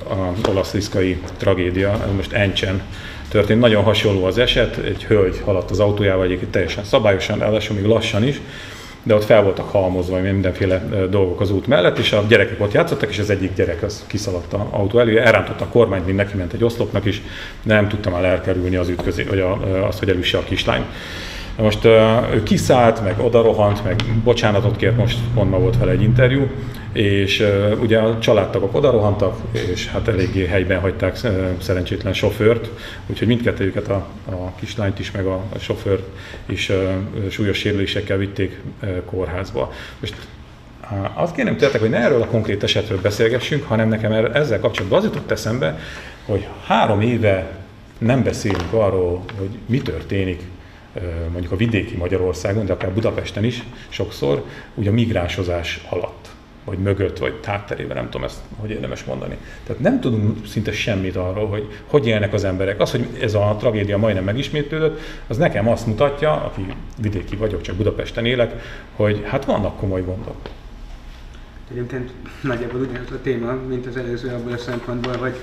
az 0.07 0.49
olasz 0.49 0.73
liszkai 0.73 1.21
tragédia, 1.37 2.05
most 2.15 2.31
Encsen 2.31 2.81
történt. 3.29 3.59
Nagyon 3.59 3.83
hasonló 3.83 4.23
az 4.23 4.37
eset, 4.37 4.77
egy 4.77 5.03
hölgy 5.03 5.41
haladt 5.45 5.71
az 5.71 5.79
autójával, 5.79 6.25
egyébként 6.25 6.51
teljesen 6.51 6.83
szabályosan, 6.83 7.39
ráadásul 7.39 7.75
még 7.75 7.85
lassan 7.85 8.27
is, 8.27 8.41
de 9.03 9.15
ott 9.15 9.23
fel 9.23 9.43
voltak 9.43 9.69
halmozva 9.69 10.19
mindenféle 10.19 11.07
dolgok 11.09 11.41
az 11.41 11.51
út 11.51 11.67
mellett, 11.67 11.97
és 11.97 12.11
a 12.11 12.23
gyerekek 12.27 12.61
ott 12.61 12.71
játszottak, 12.71 13.09
és 13.09 13.19
az 13.19 13.29
egyik 13.29 13.55
gyerek 13.55 13.83
az 13.83 14.03
kiszaladt 14.07 14.53
a 14.53 14.67
autó 14.71 14.99
elő, 14.99 15.19
elrántotta 15.19 15.63
a 15.63 15.67
kormányt, 15.67 16.05
mint 16.05 16.17
neki 16.17 16.37
ment 16.37 16.53
egy 16.53 16.63
oszlopnak 16.63 17.05
is, 17.05 17.21
nem 17.63 17.87
tudtam 17.87 18.13
el 18.13 18.25
elkerülni 18.25 18.75
az 18.75 18.89
ütközé, 18.89 19.23
vagy 19.23 19.39
a, 19.39 19.85
azt, 19.87 19.99
hogy 19.99 20.09
elüsse 20.09 20.37
a 20.37 20.43
kislány. 20.43 20.85
Most 21.57 21.85
ő 22.33 22.43
kiszállt, 22.43 23.03
meg 23.03 23.19
odarohant, 23.19 23.83
meg 23.83 24.03
bocsánatot 24.23 24.75
kért, 24.75 24.97
most 24.97 25.17
pont 25.33 25.49
ma 25.49 25.57
volt 25.57 25.77
vele 25.77 25.91
egy 25.91 26.01
interjú, 26.01 26.47
és 26.91 27.39
uh, 27.39 27.81
ugye 27.81 27.97
a 27.97 28.19
családtagok 28.19 28.75
odarohantak, 28.75 29.37
és 29.51 29.87
hát 29.87 30.07
eléggé 30.07 30.45
helyben 30.45 30.79
hagyták 30.79 31.15
szerencsétlen 31.59 32.13
sofőrt, 32.13 32.69
úgyhogy 33.07 33.27
mindkettőjüket 33.27 33.87
a, 33.87 34.07
a 34.25 34.55
kislányt 34.59 34.99
is, 34.99 35.11
meg 35.11 35.25
a, 35.25 35.43
a 35.53 35.59
sofőrt 35.59 36.03
is 36.45 36.69
uh, 36.69 36.77
súlyos 37.29 37.57
sérülésekkel 37.57 38.17
vitték 38.17 38.59
uh, 38.83 38.89
kórházba. 39.05 39.73
Most 39.99 40.15
azt 41.13 41.35
kérem 41.35 41.57
tőletek, 41.57 41.81
hogy 41.81 41.89
ne 41.89 41.97
erről 41.97 42.21
a 42.21 42.25
konkrét 42.25 42.63
esetről 42.63 43.01
beszélgessünk, 43.01 43.63
hanem 43.63 43.89
nekem 43.89 44.11
ezzel 44.11 44.59
kapcsolatban 44.59 44.99
az 44.99 45.05
jutott 45.05 45.31
eszembe, 45.31 45.79
hogy 46.25 46.47
három 46.65 47.01
éve 47.01 47.51
nem 47.97 48.23
beszélünk 48.23 48.73
arról, 48.73 49.23
hogy 49.37 49.49
mi 49.65 49.77
történik 49.77 50.41
mondjuk 51.31 51.51
a 51.51 51.55
vidéki 51.55 51.95
Magyarországon, 51.95 52.65
de 52.65 52.73
akár 52.73 52.91
Budapesten 52.91 53.43
is 53.43 53.63
sokszor, 53.89 54.43
ugye 54.73 54.89
a 54.89 54.93
migránsozás 54.93 55.85
alatt 55.89 56.30
vagy 56.63 56.77
mögött, 56.77 57.17
vagy 57.17 57.33
tátterében, 57.33 57.95
nem 57.95 58.09
tudom 58.09 58.23
ezt, 58.23 58.39
hogy 58.59 58.69
érdemes 58.69 59.03
mondani. 59.03 59.37
Tehát 59.63 59.81
nem 59.81 59.99
tudunk 59.99 60.45
szinte 60.45 60.71
semmit 60.71 61.15
arról, 61.15 61.47
hogy 61.47 61.67
hogy 61.85 62.07
élnek 62.07 62.33
az 62.33 62.43
emberek. 62.43 62.79
Az, 62.79 62.91
hogy 62.91 63.07
ez 63.21 63.33
a 63.33 63.55
tragédia 63.59 63.97
majdnem 63.97 64.23
megismétlődött, 64.23 64.99
az 65.27 65.37
nekem 65.37 65.67
azt 65.67 65.85
mutatja, 65.85 66.31
aki 66.31 66.65
vidéki 67.01 67.35
vagyok, 67.35 67.61
csak 67.61 67.75
Budapesten 67.75 68.25
élek, 68.25 68.61
hogy 68.95 69.23
hát 69.25 69.45
vannak 69.45 69.77
komoly 69.77 70.01
gondok. 70.01 70.35
Egyébként 71.71 72.11
nagyjából 72.41 72.81
ugyanaz 72.81 73.11
a 73.11 73.21
téma, 73.21 73.53
mint 73.67 73.85
az 73.85 73.97
előző 73.97 74.29
abból 74.29 74.53
a 74.53 74.57
szempontból, 74.57 75.17
hogy 75.17 75.35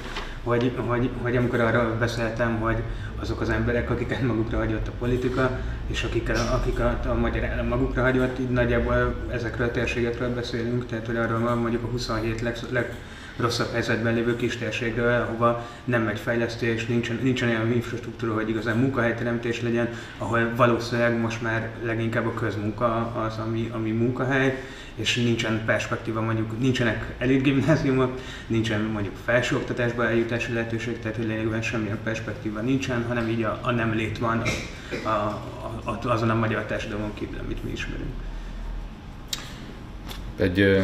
hogy, 0.42 0.72
hogy, 0.86 1.10
hogy 1.22 1.36
amikor 1.36 1.60
arról 1.60 1.96
beszéltem, 1.98 2.60
hogy 2.60 2.82
azok 3.20 3.40
az 3.40 3.50
emberek, 3.50 3.90
akiket 3.90 4.22
magukra 4.22 4.58
hagyott 4.58 4.88
a 4.88 4.92
politika, 4.98 5.58
és 5.86 6.02
akik, 6.02 6.30
akik 6.52 6.78
a, 6.78 7.14
magyar 7.20 7.44
állam 7.44 7.66
magukra 7.66 8.02
hagyott, 8.02 8.38
így 8.38 8.50
nagyjából 8.50 9.14
ezekről 9.30 9.66
a 9.66 9.70
térségekről 9.70 10.34
beszélünk, 10.34 10.86
tehát 10.86 11.06
hogy 11.06 11.16
arról 11.16 11.40
van 11.40 11.58
mondjuk 11.58 11.82
a 11.82 11.86
27 11.86 12.40
leg, 12.40 12.56
leg, 12.70 12.94
rosszabb 13.38 13.72
helyzetben 13.72 14.14
lévő 14.14 14.36
kistérségről, 14.36 15.22
ahova 15.22 15.66
nem 15.84 16.02
megy 16.02 16.18
fejlesztés, 16.18 16.86
nincsen, 16.86 17.18
nincsen 17.22 17.48
olyan 17.48 17.72
infrastruktúra, 17.72 18.34
hogy 18.34 18.48
igazán 18.48 18.76
munkahelyteremtés 18.76 19.62
legyen, 19.62 19.88
ahol 20.18 20.52
valószínűleg 20.56 21.20
most 21.20 21.42
már 21.42 21.68
leginkább 21.82 22.26
a 22.26 22.34
közmunka 22.34 23.12
az, 23.26 23.38
ami, 23.38 23.70
ami 23.74 23.90
munkahely, 23.90 24.62
és 24.98 25.14
nincsen 25.16 25.62
perspektíva, 25.64 26.20
mondjuk 26.20 26.60
nincsenek 26.60 27.14
elit 27.18 27.42
gimnáziumok, 27.42 28.20
nincsen 28.46 28.80
mondjuk 28.80 29.14
felsőoktatásba 29.24 30.08
eljutási 30.08 30.52
lehetőség, 30.52 30.98
tehát 30.98 31.16
hogy 31.16 31.26
lényegében 31.26 31.62
semmilyen 31.62 31.98
perspektíva 32.02 32.60
nincsen, 32.60 33.04
hanem 33.08 33.28
így 33.28 33.42
a, 33.42 33.58
a 33.62 33.70
nem 33.70 33.94
lét 33.94 34.18
van 34.18 34.42
a, 35.04 35.08
a, 35.08 35.42
a, 35.84 36.08
azon 36.08 36.30
a 36.30 36.34
magyar 36.34 36.64
társadalmon 36.64 37.14
kívül, 37.14 37.38
amit 37.38 37.64
mi 37.64 37.70
ismerünk. 37.70 38.10
Egy 40.36 40.82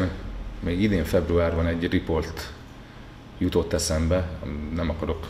még 0.61 0.83
idén 0.83 1.05
februárban 1.05 1.67
egy 1.67 1.91
riport 1.91 2.53
jutott 3.39 3.73
eszembe, 3.73 4.29
nem 4.75 4.91
akarok 4.91 5.27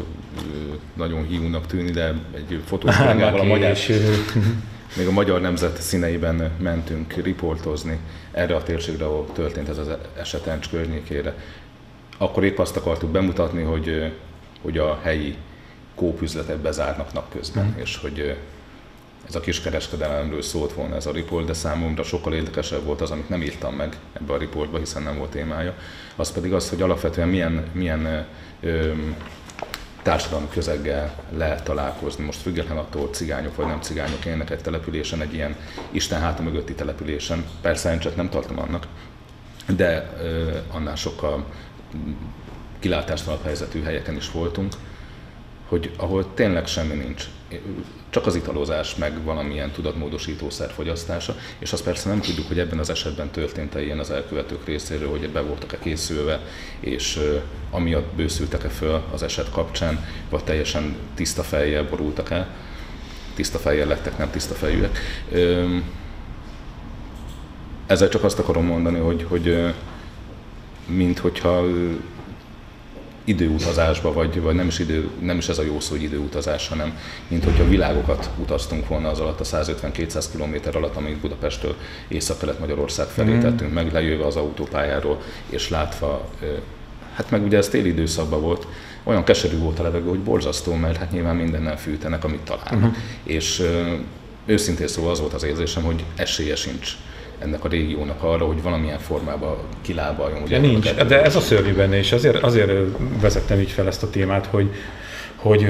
nagyon 0.94 1.25
hiúnak 1.27 1.66
tűnni, 1.66 1.90
de 1.90 2.14
egy 2.35 2.62
fotós 2.64 2.99
a 2.99 3.42
magyar, 3.44 3.77
még 4.96 5.07
a 5.07 5.11
magyar 5.11 5.40
nemzet 5.40 5.83
színeiben 5.83 6.50
mentünk 6.59 7.12
riportozni 7.12 7.98
erre 8.33 8.57
a 8.57 8.62
térségre, 8.62 9.04
ahol 9.04 9.26
történt 9.33 9.68
ez 9.68 9.78
az 9.78 9.88
eset 10.18 10.46
Encs 10.46 10.68
környékére. 10.68 11.35
Akkor 12.18 12.44
épp 12.44 12.59
azt 12.59 12.76
akartuk 12.76 13.11
bemutatni, 13.11 13.62
hogy, 13.62 14.12
hogy 14.62 14.78
a 14.78 15.00
helyi 15.02 15.37
kópüzletek 15.94 16.57
bezárnak 16.57 17.12
napközben, 17.12 17.64
mm. 17.64 17.80
és 17.80 17.96
hogy 17.96 18.37
ez 19.28 19.35
a 19.35 19.40
kiskereskedelemről 19.40 20.42
szólt 20.42 20.72
volna 20.72 20.94
ez 20.94 21.07
a 21.07 21.12
riport, 21.12 21.46
de 21.46 21.52
számomra 21.52 22.02
sokkal 22.02 22.35
érdekesebb 22.35 22.85
volt 22.85 23.00
az, 23.00 23.11
amit 23.11 23.28
nem 23.28 23.42
írtam 23.42 23.74
meg 23.74 23.96
ebbe 24.12 24.33
a 24.33 24.37
riportba, 24.37 24.78
hiszen 24.78 25.02
nem 25.02 25.18
volt 25.18 25.30
témája. 25.30 25.74
Az 26.16 26.33
pedig 26.33 26.52
az, 26.52 26.68
hogy 26.68 26.83
alapvetően 26.83 27.28
milyen, 27.28 27.64
milyen 27.72 28.26
ö, 28.61 28.92
társadalmi 30.04 30.48
közeggel 30.48 31.14
lehet 31.36 31.64
találkozni. 31.64 32.24
Most 32.24 32.40
független 32.40 32.76
attól, 32.76 33.08
cigányok 33.08 33.56
vagy 33.56 33.66
nem 33.66 33.80
cigányok 33.80 34.24
élnek 34.24 34.50
egy 34.50 34.60
településen, 34.60 35.20
egy 35.20 35.34
ilyen 35.34 35.56
Isten 35.90 36.20
háta 36.20 36.42
mögötti 36.42 36.74
településen. 36.74 37.44
Persze 37.60 37.92
én 37.92 37.98
csak 37.98 38.16
nem 38.16 38.28
tartom 38.28 38.58
annak, 38.58 38.86
de 39.76 40.12
ö, 40.20 40.56
annál 40.72 40.96
sokkal 40.96 41.46
kilátástalabb 42.78 43.44
helyzetű 43.44 43.82
helyeken 43.82 44.16
is 44.16 44.30
voltunk, 44.30 44.72
hogy 45.68 45.90
ahol 45.96 46.34
tényleg 46.34 46.66
semmi 46.66 46.94
nincs, 46.94 47.24
csak 48.10 48.26
az 48.26 48.34
italozás, 48.34 48.94
meg 48.94 49.24
valamilyen 49.24 49.70
tudatmódosítószer 49.70 50.70
fogyasztása, 50.70 51.36
és 51.58 51.72
azt 51.72 51.84
persze 51.84 52.08
nem 52.08 52.20
tudjuk, 52.20 52.46
hogy 52.46 52.58
ebben 52.58 52.78
az 52.78 52.90
esetben 52.90 53.30
történt-e 53.30 53.82
ilyen 53.82 53.98
az 53.98 54.10
elkövetők 54.10 54.64
részéről, 54.64 55.08
hogy 55.08 55.30
be 55.30 55.40
voltak-e 55.40 55.78
készülve, 55.78 56.40
és 56.80 57.20
amiatt 57.70 58.14
bőszültek-e 58.14 58.68
föl 58.68 59.02
az 59.12 59.22
eset 59.22 59.50
kapcsán, 59.50 60.06
vagy 60.30 60.44
teljesen 60.44 60.96
tiszta 61.14 61.42
fejjel 61.42 61.88
borultak 61.88 62.30
el, 62.30 62.48
tiszta 63.34 63.58
fejjel 63.58 63.86
lettek, 63.86 64.18
nem 64.18 64.30
tiszta 64.30 64.54
fejűek. 64.54 64.98
Ezzel 67.86 68.08
csak 68.08 68.24
azt 68.24 68.38
akarom 68.38 68.64
mondani, 68.64 68.98
hogy, 68.98 69.26
hogy 69.28 69.74
mint 70.86 71.18
hogyha 71.18 71.64
időutazásba, 73.24 74.12
vagy, 74.12 74.40
vagy 74.40 74.54
nem, 74.54 74.66
is 74.66 74.78
idő, 74.78 75.08
nem 75.20 75.38
is 75.38 75.48
ez 75.48 75.58
a 75.58 75.62
jó 75.62 75.80
szó, 75.80 75.90
hogy 75.90 76.02
időutazás, 76.02 76.68
hanem 76.68 76.98
mint 77.28 77.44
hogyha 77.44 77.68
világokat 77.68 78.30
utaztunk 78.38 78.88
volna 78.88 79.08
az 79.08 79.20
alatt 79.20 79.40
a 79.40 79.44
150-200 79.44 80.24
km 80.32 80.76
alatt, 80.76 80.96
amit 80.96 81.16
Budapesttől 81.16 81.74
Észak-Kelet-Magyarország 82.08 83.06
felé 83.06 83.32
mm. 83.32 83.40
tettünk 83.40 83.72
meg, 83.72 83.92
lejöve 83.92 84.26
az 84.26 84.37
autópályáról, 84.37 85.20
és 85.50 85.68
látva, 85.68 86.30
hát 87.14 87.30
meg 87.30 87.42
ugye 87.44 87.56
ez 87.56 87.68
téli 87.68 87.88
időszakban 87.88 88.40
volt, 88.40 88.66
olyan 89.02 89.24
keserű 89.24 89.58
volt 89.58 89.78
a 89.78 89.82
levegő, 89.82 90.08
hogy 90.08 90.20
borzasztó, 90.20 90.74
mert 90.74 90.96
hát 90.96 91.12
nyilván 91.12 91.37
mindennel 91.37 91.78
fűtenek, 91.78 92.24
amit 92.24 92.40
találnak. 92.40 92.74
Uh-huh. 92.74 92.96
És 93.22 93.62
őszintén 94.46 94.87
szóval 94.87 95.10
az 95.10 95.20
volt 95.20 95.32
az 95.32 95.42
érzésem, 95.42 95.82
hogy 95.82 96.04
esélye 96.16 96.56
sincs 96.56 96.96
ennek 97.38 97.64
a 97.64 97.68
régiónak 97.68 98.23
arra, 98.23 98.47
hogy 98.47 98.62
valamilyen 98.62 98.99
formában 98.99 99.57
kilábaljon. 99.83 100.42
Ugye? 100.42 100.61
De 100.61 100.66
nincs, 100.66 100.94
de 100.94 101.23
ez 101.23 101.37
a 101.37 101.40
szörnyű 101.40 101.75
benne, 101.75 101.97
és 101.97 102.12
azért, 102.12 102.42
azért 102.42 102.73
vezettem 103.20 103.61
így 103.61 103.70
fel 103.70 103.87
ezt 103.87 104.03
a 104.03 104.11
témát, 104.11 104.47
hogy 104.47 104.70
hogy 105.44 105.66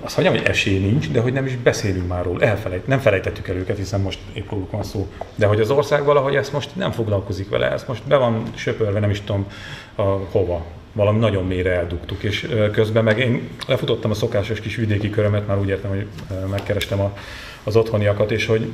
azt 0.00 0.16
mondjam, 0.16 0.38
hogy 0.38 0.48
esély 0.48 0.78
nincs, 0.78 1.10
de 1.10 1.20
hogy 1.20 1.32
nem 1.32 1.46
is 1.46 1.56
beszélünk 1.56 2.08
már 2.08 2.24
róla, 2.24 2.40
elfelejt, 2.40 2.86
nem 2.86 2.98
felejtettük 2.98 3.48
el 3.48 3.56
őket, 3.56 3.76
hiszen 3.76 4.00
most 4.00 4.18
épp 4.32 4.50
róluk 4.50 4.70
van 4.70 4.82
szó. 4.82 5.08
De 5.34 5.46
hogy 5.46 5.60
az 5.60 5.70
ország 5.70 6.04
valahogy 6.04 6.34
ezt 6.34 6.52
most 6.52 6.76
nem 6.76 6.90
foglalkozik 6.90 7.48
vele, 7.48 7.70
ezt 7.70 7.88
most 7.88 8.02
be 8.06 8.16
van 8.16 8.42
söpörve, 8.54 9.00
nem 9.00 9.10
is 9.10 9.20
tudom 9.20 9.46
a, 9.94 10.02
hova, 10.02 10.64
valami 10.92 11.18
nagyon 11.18 11.46
mélyre 11.46 11.70
eldugtuk, 11.70 12.22
és 12.22 12.48
közben 12.72 13.04
meg 13.04 13.18
én 13.18 13.48
lefutottam 13.66 14.10
a 14.10 14.14
szokásos 14.14 14.60
kis 14.60 14.76
vidéki 14.76 15.10
körömet, 15.10 15.46
már 15.46 15.58
úgy 15.58 15.68
értem, 15.68 15.90
hogy 15.90 16.06
megkerestem 16.50 17.00
a, 17.00 17.16
az 17.64 17.76
otthoniakat, 17.76 18.30
és 18.30 18.46
hogy 18.46 18.72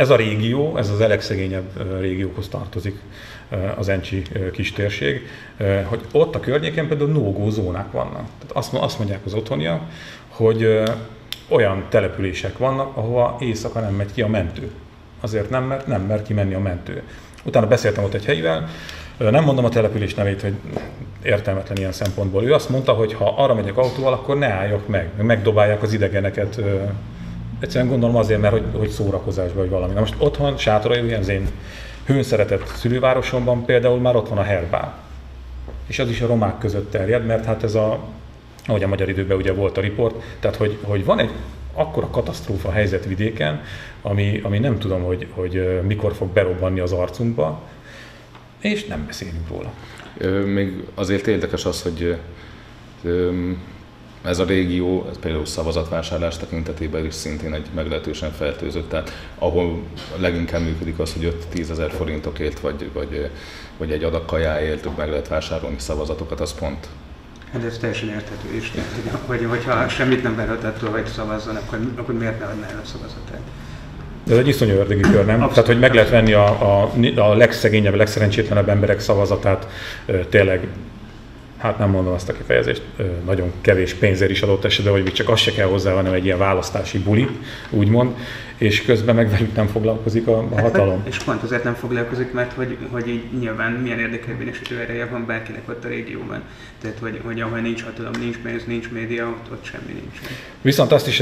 ez 0.00 0.10
a 0.10 0.16
régió, 0.16 0.76
ez 0.76 0.88
az 0.88 0.98
legszegényebb 0.98 2.00
régiókhoz 2.00 2.48
tartozik 2.48 2.98
az 3.76 3.88
Encsi 3.88 4.22
kistérség, 4.52 5.28
hogy 5.84 6.00
ott 6.12 6.34
a 6.34 6.40
környéken 6.40 6.88
például 6.88 7.10
no 7.10 7.50
zónák 7.50 7.92
vannak. 7.92 8.24
Tehát 8.38 8.52
azt, 8.52 8.74
azt 8.74 8.98
mondják 8.98 9.20
az 9.24 9.34
otthoniak, 9.34 9.82
hogy 10.28 10.82
olyan 11.48 11.84
települések 11.88 12.58
vannak, 12.58 12.96
ahova 12.96 13.36
éjszaka 13.40 13.80
nem 13.80 13.94
megy 13.94 14.12
ki 14.12 14.22
a 14.22 14.28
mentő. 14.28 14.70
Azért 15.20 15.50
nem, 15.50 15.64
mert 15.64 15.86
nem 15.86 16.02
mer 16.02 16.22
kimenni 16.22 16.54
a 16.54 16.60
mentő. 16.60 17.02
Utána 17.44 17.66
beszéltem 17.66 18.04
ott 18.04 18.14
egy 18.14 18.24
helyivel, 18.24 18.68
nem 19.16 19.44
mondom 19.44 19.64
a 19.64 19.68
település 19.68 20.14
nevét, 20.14 20.42
hogy 20.42 20.54
értelmetlen 21.22 21.76
ilyen 21.76 21.92
szempontból. 21.92 22.44
Ő 22.44 22.52
azt 22.52 22.68
mondta, 22.68 22.92
hogy 22.92 23.12
ha 23.12 23.34
arra 23.36 23.54
megyek 23.54 23.76
autóval, 23.76 24.12
akkor 24.12 24.38
ne 24.38 24.48
álljak 24.48 24.88
meg, 24.88 25.10
megdobálják 25.22 25.82
az 25.82 25.92
idegeneket 25.92 26.60
Egyszerűen 27.60 27.90
gondolom 27.90 28.16
azért, 28.16 28.40
mert 28.40 28.52
hogy, 28.52 28.64
hogy 28.76 28.88
szórakozásban 28.88 29.56
vagy 29.56 29.70
valami. 29.70 29.92
Na 29.92 30.00
most 30.00 30.14
otthon, 30.18 30.56
sátorai, 30.56 31.04
ilyen 31.04 31.20
az 31.20 31.28
én 31.28 31.48
hőn 32.04 32.22
szeretett 32.22 32.66
szülővárosomban 32.66 33.64
például 33.64 34.00
már 34.00 34.16
ott 34.16 34.28
van 34.28 34.38
a 34.38 34.42
herbál. 34.42 34.98
És 35.86 35.98
az 35.98 36.08
is 36.08 36.20
a 36.20 36.26
romák 36.26 36.58
között 36.58 36.90
terjed, 36.90 37.26
mert 37.26 37.44
hát 37.44 37.62
ez 37.62 37.74
a, 37.74 37.98
ahogy 38.66 38.82
a 38.82 38.88
magyar 38.88 39.08
időben 39.08 39.36
ugye 39.36 39.52
volt 39.52 39.76
a 39.76 39.80
riport, 39.80 40.14
tehát 40.40 40.56
hogy, 40.56 40.78
hogy 40.82 41.04
van 41.04 41.18
egy 41.18 41.30
akkora 41.74 42.10
katasztrófa 42.10 42.70
helyzet 42.70 43.04
vidéken, 43.04 43.62
ami, 44.02 44.40
ami 44.42 44.58
nem 44.58 44.78
tudom, 44.78 45.02
hogy, 45.02 45.26
hogy 45.30 45.80
mikor 45.86 46.12
fog 46.12 46.28
berobbanni 46.28 46.80
az 46.80 46.92
arcunkba, 46.92 47.62
és 48.60 48.86
nem 48.86 49.06
beszélünk 49.06 49.48
róla. 49.48 49.72
Még 50.44 50.84
azért 50.94 51.26
érdekes 51.26 51.64
az, 51.64 51.82
hogy 51.82 52.16
ez 54.24 54.38
a 54.38 54.44
régió, 54.44 55.06
ez 55.10 55.18
például 55.18 55.46
szavazatvásárlás 55.46 56.36
tekintetében 56.36 57.04
is 57.04 57.14
szintén 57.14 57.54
egy 57.54 57.66
meglehetősen 57.74 58.32
fertőzött, 58.32 58.88
tehát 58.88 59.12
ahol 59.38 59.82
leginkább 60.16 60.62
működik 60.62 60.98
az, 60.98 61.12
hogy 61.12 61.34
5-10 61.54 61.70
ezer 61.70 61.90
forintokért 61.90 62.60
vagy, 62.60 62.90
vagy, 62.92 63.30
vagy 63.78 63.92
egy 63.92 64.04
adag 64.04 64.24
kajáért 64.24 64.96
meg 64.96 65.08
lehet 65.08 65.28
vásárolni 65.28 65.78
szavazatokat, 65.78 66.40
az 66.40 66.54
pont 66.54 66.88
Hát 67.52 67.64
ez 67.64 67.78
teljesen 67.78 68.08
érthető 68.08 68.56
is, 68.56 68.70
tehát, 68.70 69.20
hogy, 69.26 69.46
hogyha 69.48 69.88
semmit 69.88 70.22
nem 70.22 70.36
várhat 70.36 70.64
attól, 70.64 70.90
hogy 70.90 71.06
szavazzon, 71.06 71.56
akkor, 71.56 71.78
akkor 71.96 72.14
miért 72.14 72.38
ne 72.38 72.44
adná 72.44 72.66
el 72.66 72.80
a 72.84 72.86
szavazatát? 72.86 73.40
Ez 74.30 74.36
egy 74.36 74.48
iszonyú 74.48 74.72
ördögi 74.72 75.00
kör, 75.00 75.24
nem? 75.24 75.42
Abszolút. 75.42 75.52
Tehát, 75.52 75.68
hogy 75.68 75.78
meg 75.78 75.94
lehet 75.94 76.10
venni 76.10 76.32
a, 76.32 76.82
a, 76.82 76.92
a 77.16 77.34
legszegényebb, 77.34 77.94
legszerencsétlenebb 77.94 78.68
emberek 78.68 79.00
szavazatát 79.00 79.66
tényleg 80.28 80.66
hát 81.60 81.78
nem 81.78 81.90
mondom 81.90 82.12
azt 82.12 82.28
a 82.28 82.32
kifejezést, 82.32 82.82
nagyon 83.24 83.52
kevés 83.60 83.94
pénzért 83.94 84.30
is 84.30 84.42
adott 84.42 84.64
esetben, 84.64 84.92
vagy 84.92 85.12
csak 85.12 85.28
az 85.28 85.38
se 85.38 85.52
kell 85.52 85.66
hozzá, 85.66 85.92
hanem 85.92 86.12
egy 86.12 86.24
ilyen 86.24 86.38
választási 86.38 86.98
buli, 86.98 87.28
úgymond, 87.70 88.16
és 88.56 88.82
közben 88.82 89.14
meg 89.14 89.30
velük 89.30 89.54
nem 89.54 89.66
foglalkozik 89.66 90.26
a, 90.26 90.44
a 90.50 90.60
hatalom. 90.60 90.98
Hát, 90.98 91.06
és 91.06 91.18
pont 91.18 91.42
azért 91.42 91.64
nem 91.64 91.74
foglalkozik, 91.74 92.32
mert 92.32 92.52
hogy, 92.52 92.76
hogy 92.90 93.08
így 93.08 93.22
nyilván 93.38 93.72
milyen 93.72 93.98
érdekérvényesítő 93.98 94.78
ereje 94.78 95.06
van 95.06 95.26
bárkinek 95.26 95.68
ott 95.68 95.84
a 95.84 95.88
régióban. 95.88 96.42
Tehát, 96.82 96.98
hogy, 97.00 97.20
hogy 97.24 97.40
ahol 97.40 97.58
nincs 97.58 97.82
hatalom, 97.82 98.12
nincs 98.18 98.38
pénz, 98.38 98.64
nincs 98.64 98.90
média, 98.90 99.26
ott, 99.26 99.52
ott 99.52 99.64
semmi 99.64 99.92
nincs. 99.92 100.18
Viszont 100.62 100.92
azt 100.92 101.06
is 101.06 101.20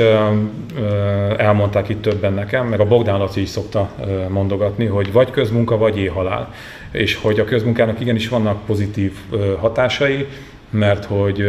elmondták 1.36 1.88
itt 1.88 2.02
többen 2.02 2.32
nekem, 2.32 2.66
meg 2.66 2.80
a 2.80 2.86
Bogdán 2.86 3.18
Laci 3.18 3.40
is 3.40 3.48
szokta 3.48 3.94
mondogatni, 4.28 4.86
hogy 4.86 5.12
vagy 5.12 5.30
közmunka, 5.30 5.76
vagy 5.76 5.98
éhhalál 5.98 6.52
és 6.90 7.14
hogy 7.14 7.40
a 7.40 7.44
közmunkának 7.44 8.00
igenis 8.00 8.28
vannak 8.28 8.66
pozitív 8.66 9.12
hatásai, 9.58 10.26
mert 10.70 11.04
hogy 11.04 11.44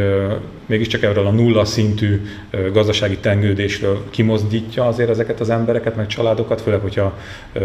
mégiscsak 0.65 1.03
erről 1.03 1.27
a 1.27 1.31
nulla 1.31 1.65
szintű 1.65 2.21
gazdasági 2.71 3.17
tengődésről 3.17 4.03
kimozdítja 4.09 4.87
azért 4.87 5.09
ezeket 5.09 5.39
az 5.39 5.49
embereket, 5.49 5.95
meg 5.95 6.07
családokat, 6.07 6.61
főleg, 6.61 6.79
hogyha 6.79 7.17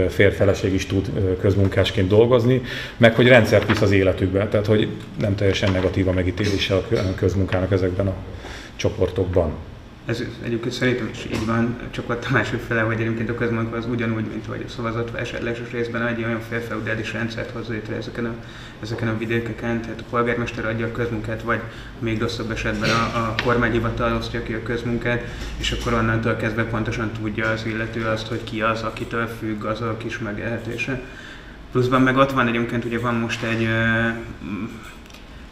férfeleség 0.09 0.75
is 0.75 0.87
tud 0.87 1.11
közmunkásként 1.41 2.09
dolgozni, 2.09 2.63
meg 2.97 3.15
hogy 3.15 3.29
rendszert 3.29 3.69
visz 3.69 3.81
az 3.81 3.91
életükbe, 3.91 4.49
tehát 4.49 4.67
hogy 4.67 4.89
nem 5.19 5.35
teljesen 5.35 5.73
negatív 5.73 6.09
a 6.09 6.13
megítélése 6.13 6.75
a 6.75 6.87
közmunkának 7.17 7.73
ezekben 7.73 8.07
a 8.07 8.15
csoportokban. 8.77 9.53
Ez 10.07 10.23
egyébként 10.43 10.75
szerintem 10.75 11.09
is 11.13 11.25
így 11.25 11.47
van, 11.47 11.77
csak 11.91 12.11
ott 12.11 12.25
a 12.25 12.33
másik 12.33 12.61
fele, 12.61 12.81
hogy 12.81 13.01
egyébként 13.01 13.29
a 13.29 13.35
közmunka 13.35 13.77
az 13.77 13.87
ugyanúgy, 13.87 14.25
mint 14.25 14.47
hogy 14.47 14.65
a 14.67 14.71
szavazatvásárlásos 14.71 15.71
részben 15.71 16.07
egy 16.07 16.25
olyan 16.25 16.41
félfeudális 16.41 17.13
rendszert 17.13 17.51
hoz 17.51 17.69
létre 17.69 17.97
ezeken 17.97 18.25
a, 18.25 18.35
ezeken 18.83 19.09
a 19.09 19.19
vidékeken, 19.19 19.81
tehát 19.81 20.01
a 20.01 20.05
polgármester 20.11 20.67
adja 20.67 20.87
a 20.87 20.93
közmunkát, 20.93 21.43
vagy 21.43 21.61
még 21.99 22.21
rosszabb 22.21 22.51
esetben 22.51 22.91
a, 22.91 23.19
a 23.19 23.35
kormányhivatal 23.45 24.17
osztja 24.17 24.43
ki 24.43 24.53
a 24.53 24.63
közmunkát, 24.63 25.23
és 25.57 25.73
akkor 25.73 25.93
onnantól 25.93 26.37
kezdve 26.37 26.65
pontosan 26.65 27.11
tudja 27.13 27.51
az 27.51 27.67
illető 27.67 28.05
azt, 28.05 28.27
hogy 28.27 28.45
ki 28.45 28.61
az, 28.61 28.83
akitől 28.83 29.27
függ 29.27 29.65
az 29.65 29.81
a 29.81 29.97
kis 29.97 30.19
megélhetése. 30.19 31.01
Pluszban 31.73 32.03
meg 32.03 32.17
ott 32.17 32.33
van 32.33 32.49
egyébként, 32.49 32.85
ugye 32.85 32.99
van 32.99 33.15
most 33.15 33.43
egy 33.43 33.69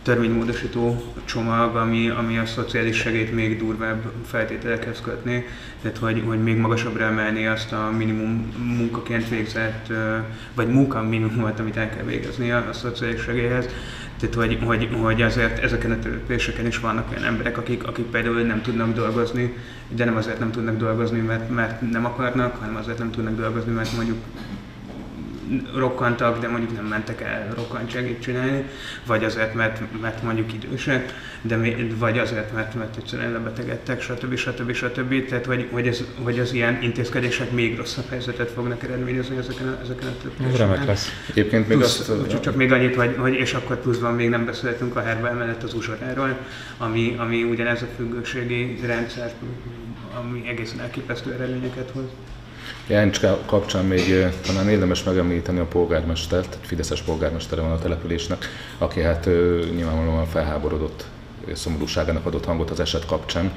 törvénymódosító 0.03 1.15
csomag, 1.25 1.77
ami, 1.77 2.09
ami 2.09 2.39
a 2.39 2.47
szociális 2.47 2.97
segélyt 2.97 3.35
még 3.35 3.59
durvább 3.59 4.13
feltételekhez 4.27 5.01
kötni, 5.01 5.45
tehát 5.83 5.99
hogy, 5.99 6.23
hogy 6.27 6.43
még 6.43 6.57
magasabbra 6.57 7.05
emelni 7.05 7.47
azt 7.47 7.73
a 7.73 7.91
minimum 7.97 8.53
munkaként 8.77 9.29
végzett, 9.29 9.93
vagy 10.55 10.69
munka 10.69 11.03
minimumot, 11.03 11.61
amit 11.61 11.77
el 11.77 11.89
kell 11.89 12.05
végezni 12.05 12.51
a, 12.51 12.69
a 12.69 12.73
szociális 12.73 13.21
segélyhez. 13.21 13.69
Tehát, 14.19 14.35
hogy, 14.35 14.59
hogy, 14.65 14.89
hogy 15.01 15.23
azért 15.23 15.59
ezeken 15.59 15.91
a 15.91 15.99
törekvéseken 15.99 16.67
is 16.67 16.79
vannak 16.79 17.11
olyan 17.11 17.25
emberek, 17.25 17.59
akik, 17.59 17.87
akik 17.87 18.05
például 18.05 18.41
nem 18.41 18.63
tudnak 18.63 18.95
dolgozni, 18.95 19.57
de 19.89 20.05
nem 20.05 20.17
azért 20.17 20.39
nem 20.39 20.51
tudnak 20.51 20.77
dolgozni, 20.77 21.21
mert, 21.21 21.51
mert 21.51 21.91
nem 21.91 22.05
akarnak, 22.05 22.57
hanem 22.57 22.77
azért 22.77 22.99
nem 22.99 23.11
tudnak 23.11 23.37
dolgozni, 23.37 23.73
mert 23.73 23.93
mondjuk 23.97 24.19
rokkantak, 25.77 26.41
de 26.41 26.49
mondjuk 26.49 26.75
nem 26.75 26.85
mentek 26.85 27.21
el 27.21 27.53
rokkantságét 27.57 28.23
csinálni, 28.23 28.65
vagy 29.07 29.25
azért, 29.25 29.55
mert, 29.55 30.01
mert 30.01 30.23
mondjuk 30.23 30.53
idősek, 30.53 31.15
de 31.43 31.59
vagy 31.99 32.19
azért, 32.19 32.53
mert, 32.53 32.75
mert 32.75 32.97
egyszerűen 32.97 33.33
lebetegedtek, 33.33 34.03
stb. 34.03 34.37
stb. 34.37 34.73
stb. 34.73 35.27
Tehát, 35.29 35.47
hogy, 35.47 35.69
hogy, 35.71 35.87
ez, 35.87 36.05
hogy 36.23 36.39
az 36.39 36.53
ilyen 36.53 36.83
intézkedések 36.83 37.51
még 37.51 37.77
rosszabb 37.77 38.09
helyzetet 38.09 38.51
fognak 38.51 38.83
eredményezni 38.83 39.37
ezeken 39.37 39.69
a, 39.69 39.79
ezeken 39.83 40.09
a 40.09 40.23
több 40.23 40.57
Remek 40.57 40.85
lesz. 40.85 41.09
Egyébként 41.31 41.69
még 41.69 41.79
Plusz, 41.79 42.09
azt, 42.09 42.29
csak, 42.29 42.41
csak 42.41 42.57
még 42.57 42.73
annyit, 42.73 42.95
hogy, 42.95 43.15
hogy, 43.19 43.35
és 43.35 43.55
akkor 43.55 43.81
pluszban 43.81 44.15
még 44.15 44.29
nem 44.29 44.45
beszéltünk 44.45 44.97
a 44.97 45.01
herbel 45.01 45.35
mellett 45.35 45.63
az 45.63 45.75
uzsoráról, 45.75 46.39
ami, 46.79 47.17
ami 47.19 47.43
ugyanez 47.43 47.83
a 47.83 47.87
függőségi 47.97 48.79
rendszer, 48.87 49.33
ami 50.21 50.49
egészen 50.49 50.81
elképesztő 50.81 51.33
eredményeket 51.33 51.91
hoz. 51.91 52.05
Jáncska 52.87 53.39
kapcsán 53.47 53.85
még 53.85 54.27
talán 54.47 54.69
érdemes 54.69 55.03
megemlíteni 55.03 55.59
a 55.59 55.65
polgármestert, 55.65 56.59
fideszes 56.61 57.03
polgármestere 57.03 57.61
van 57.61 57.71
a 57.71 57.79
településnek, 57.79 58.49
aki 58.79 59.01
hát 59.01 59.25
nyilvánvalóan 59.75 60.27
felháborodott 60.27 61.05
szomorúságának 61.53 62.27
adott 62.27 62.45
hangot 62.45 62.71
az 62.71 62.81
eset 62.81 63.07
kapcsán, 63.07 63.53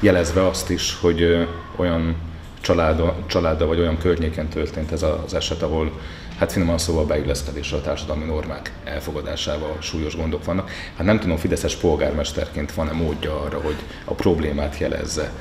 jelezve 0.00 0.46
azt 0.46 0.70
is, 0.70 0.96
hogy 1.00 1.48
olyan 1.76 2.16
családa, 2.60 3.16
családa 3.26 3.66
vagy 3.66 3.78
olyan 3.78 3.98
környéken 3.98 4.48
történt 4.48 4.92
ez 4.92 5.02
az 5.02 5.34
eset, 5.34 5.62
ahol 5.62 5.92
hát 6.38 6.52
finoman 6.52 6.78
szóval 6.78 7.04
beilleszkedésre 7.04 7.76
a 7.76 7.80
társadalmi 7.80 8.24
normák 8.24 8.72
elfogadásával 8.84 9.76
súlyos 9.80 10.16
gondok 10.16 10.44
vannak. 10.44 10.70
Hát 10.96 11.06
nem 11.06 11.18
tudom, 11.18 11.36
Fideszes 11.36 11.76
polgármesterként 11.76 12.74
van-e 12.74 12.92
módja 12.92 13.40
arra, 13.40 13.60
hogy 13.60 13.76
a 14.04 14.14
problémát 14.14 14.78
jelezze 14.78 15.32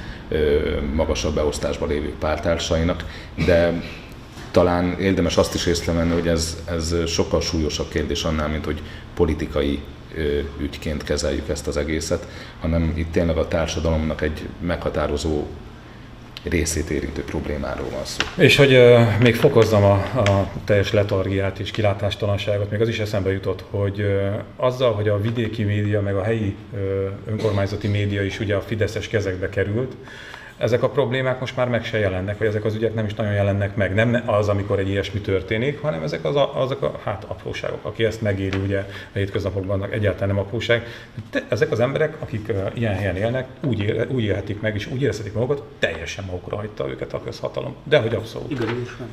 magasabb 0.93 1.33
beosztásban 1.33 1.89
lévő 1.89 2.13
pártársainak, 2.19 3.05
de 3.45 3.81
talán 4.51 4.99
érdemes 4.99 5.37
azt 5.37 5.53
is 5.53 5.65
észrevenni, 5.65 6.13
hogy 6.13 6.27
ez, 6.27 6.57
ez 6.65 6.95
sokkal 7.07 7.41
súlyosabb 7.41 7.89
kérdés 7.89 8.23
annál, 8.23 8.47
mint 8.47 8.65
hogy 8.65 8.81
politikai 9.13 9.79
ügyként 10.59 11.03
kezeljük 11.03 11.49
ezt 11.49 11.67
az 11.67 11.77
egészet, 11.77 12.27
hanem 12.59 12.93
itt 12.95 13.11
tényleg 13.11 13.37
a 13.37 13.47
társadalomnak 13.47 14.21
egy 14.21 14.47
meghatározó 14.61 15.45
részét 16.43 16.89
érintő 16.89 17.23
problémáról 17.23 17.89
van 17.89 18.05
szó. 18.05 18.25
És 18.37 18.55
hogy 18.55 18.73
uh, 18.73 19.19
még 19.19 19.35
fokozzam 19.35 19.83
a, 19.83 19.93
a 20.15 20.51
teljes 20.65 20.91
letargiát 20.91 21.59
és 21.59 21.71
kilátástalanságot, 21.71 22.71
még 22.71 22.81
az 22.81 22.87
is 22.87 22.99
eszembe 22.99 23.31
jutott, 23.31 23.63
hogy 23.69 23.99
uh, 23.99 24.33
azzal, 24.55 24.93
hogy 24.93 25.07
a 25.07 25.21
vidéki 25.21 25.63
média 25.63 26.01
meg 26.01 26.15
a 26.15 26.23
helyi 26.23 26.55
uh, 26.73 26.79
önkormányzati 27.27 27.87
média 27.87 28.23
is 28.23 28.39
ugye 28.39 28.55
a 28.55 28.61
fideszes 28.61 29.07
kezekbe 29.07 29.49
került, 29.49 29.95
ezek 30.61 30.83
a 30.83 30.89
problémák 30.89 31.39
most 31.39 31.55
már 31.55 31.67
meg 31.67 31.83
se 31.83 31.97
jelennek, 31.97 32.37
vagy 32.37 32.47
ezek 32.47 32.65
az 32.65 32.75
ügyek 32.75 32.93
nem 32.93 33.05
is 33.05 33.13
nagyon 33.13 33.33
jelennek 33.33 33.75
meg. 33.75 33.93
Nem 33.93 34.23
az, 34.25 34.47
amikor 34.47 34.79
egy 34.79 34.89
ilyesmi 34.89 35.19
történik, 35.19 35.81
hanem 35.81 36.03
ezek 36.03 36.25
az 36.25 36.35
a, 36.35 36.61
azok 36.61 36.81
a 36.81 36.99
hát 37.03 37.23
apróságok, 37.27 37.85
aki 37.85 38.03
ezt 38.03 38.21
megéri 38.21 38.57
ugye 38.57 38.77
a 39.13 39.17
hétköznapokban 39.17 39.91
egyáltalán 39.91 40.35
nem 40.35 40.43
apróság. 40.43 40.85
De 41.31 41.43
ezek 41.49 41.71
az 41.71 41.79
emberek, 41.79 42.15
akik 42.19 42.49
uh, 42.49 42.71
ilyen 42.73 42.95
helyen 42.95 43.15
élnek, 43.15 43.47
úgy, 43.63 43.79
él, 43.79 44.07
úgy 44.09 44.23
élhetik 44.23 44.61
meg, 44.61 44.75
és 44.75 44.87
úgy 44.87 45.01
érezhetik 45.01 45.33
magukat, 45.33 45.63
teljesen 45.79 46.23
magukra 46.25 46.55
hagyta 46.55 46.89
őket 46.89 47.13
a 47.13 47.21
közhatalom. 47.23 47.75
De 47.83 47.99
hogy 47.99 48.15
abszolút. 48.15 48.51
Igaz 48.51 48.67
van. 48.99 49.07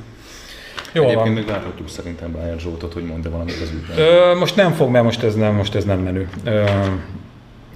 Jó 0.93 1.03
Egyébként 1.03 1.27
van. 1.27 1.37
még 1.37 1.47
várhatjuk 1.47 1.89
szerintem 1.89 2.33
Bájer 2.33 2.59
Zsoltot, 2.59 2.93
hogy 2.93 3.05
mondja 3.05 3.31
valamit 3.31 3.61
az 3.63 3.71
ügyben. 3.71 3.99
Ö, 3.99 4.35
most 4.35 4.57
nem 4.57 4.73
fog, 4.73 4.91
mert 4.91 5.05
most 5.05 5.23
ez 5.23 5.35
nem, 5.35 5.55
most 5.55 5.75
ez 5.75 5.85
nem 5.85 5.99
menő. 5.99 6.29
Ö, 6.45 6.65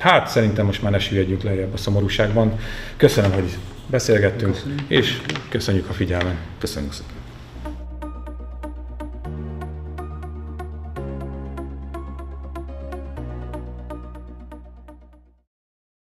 hát 0.03 0.29
szerintem 0.29 0.67
most 0.67 0.83
már 0.83 0.93
ne 0.93 0.99
süllyedjünk 0.99 1.43
lejjebb 1.43 1.73
a 1.73 1.77
szomorúságban. 1.77 2.59
Köszönöm, 2.97 3.33
hogy 3.33 3.57
beszélgettünk, 3.87 4.55
Köszönjük. 4.55 4.81
és 4.89 5.21
köszönjük 5.49 5.89
a 5.89 5.93
figyelmet. 5.93 6.37
Köszönjük 6.59 6.93
szépen. 6.93 7.22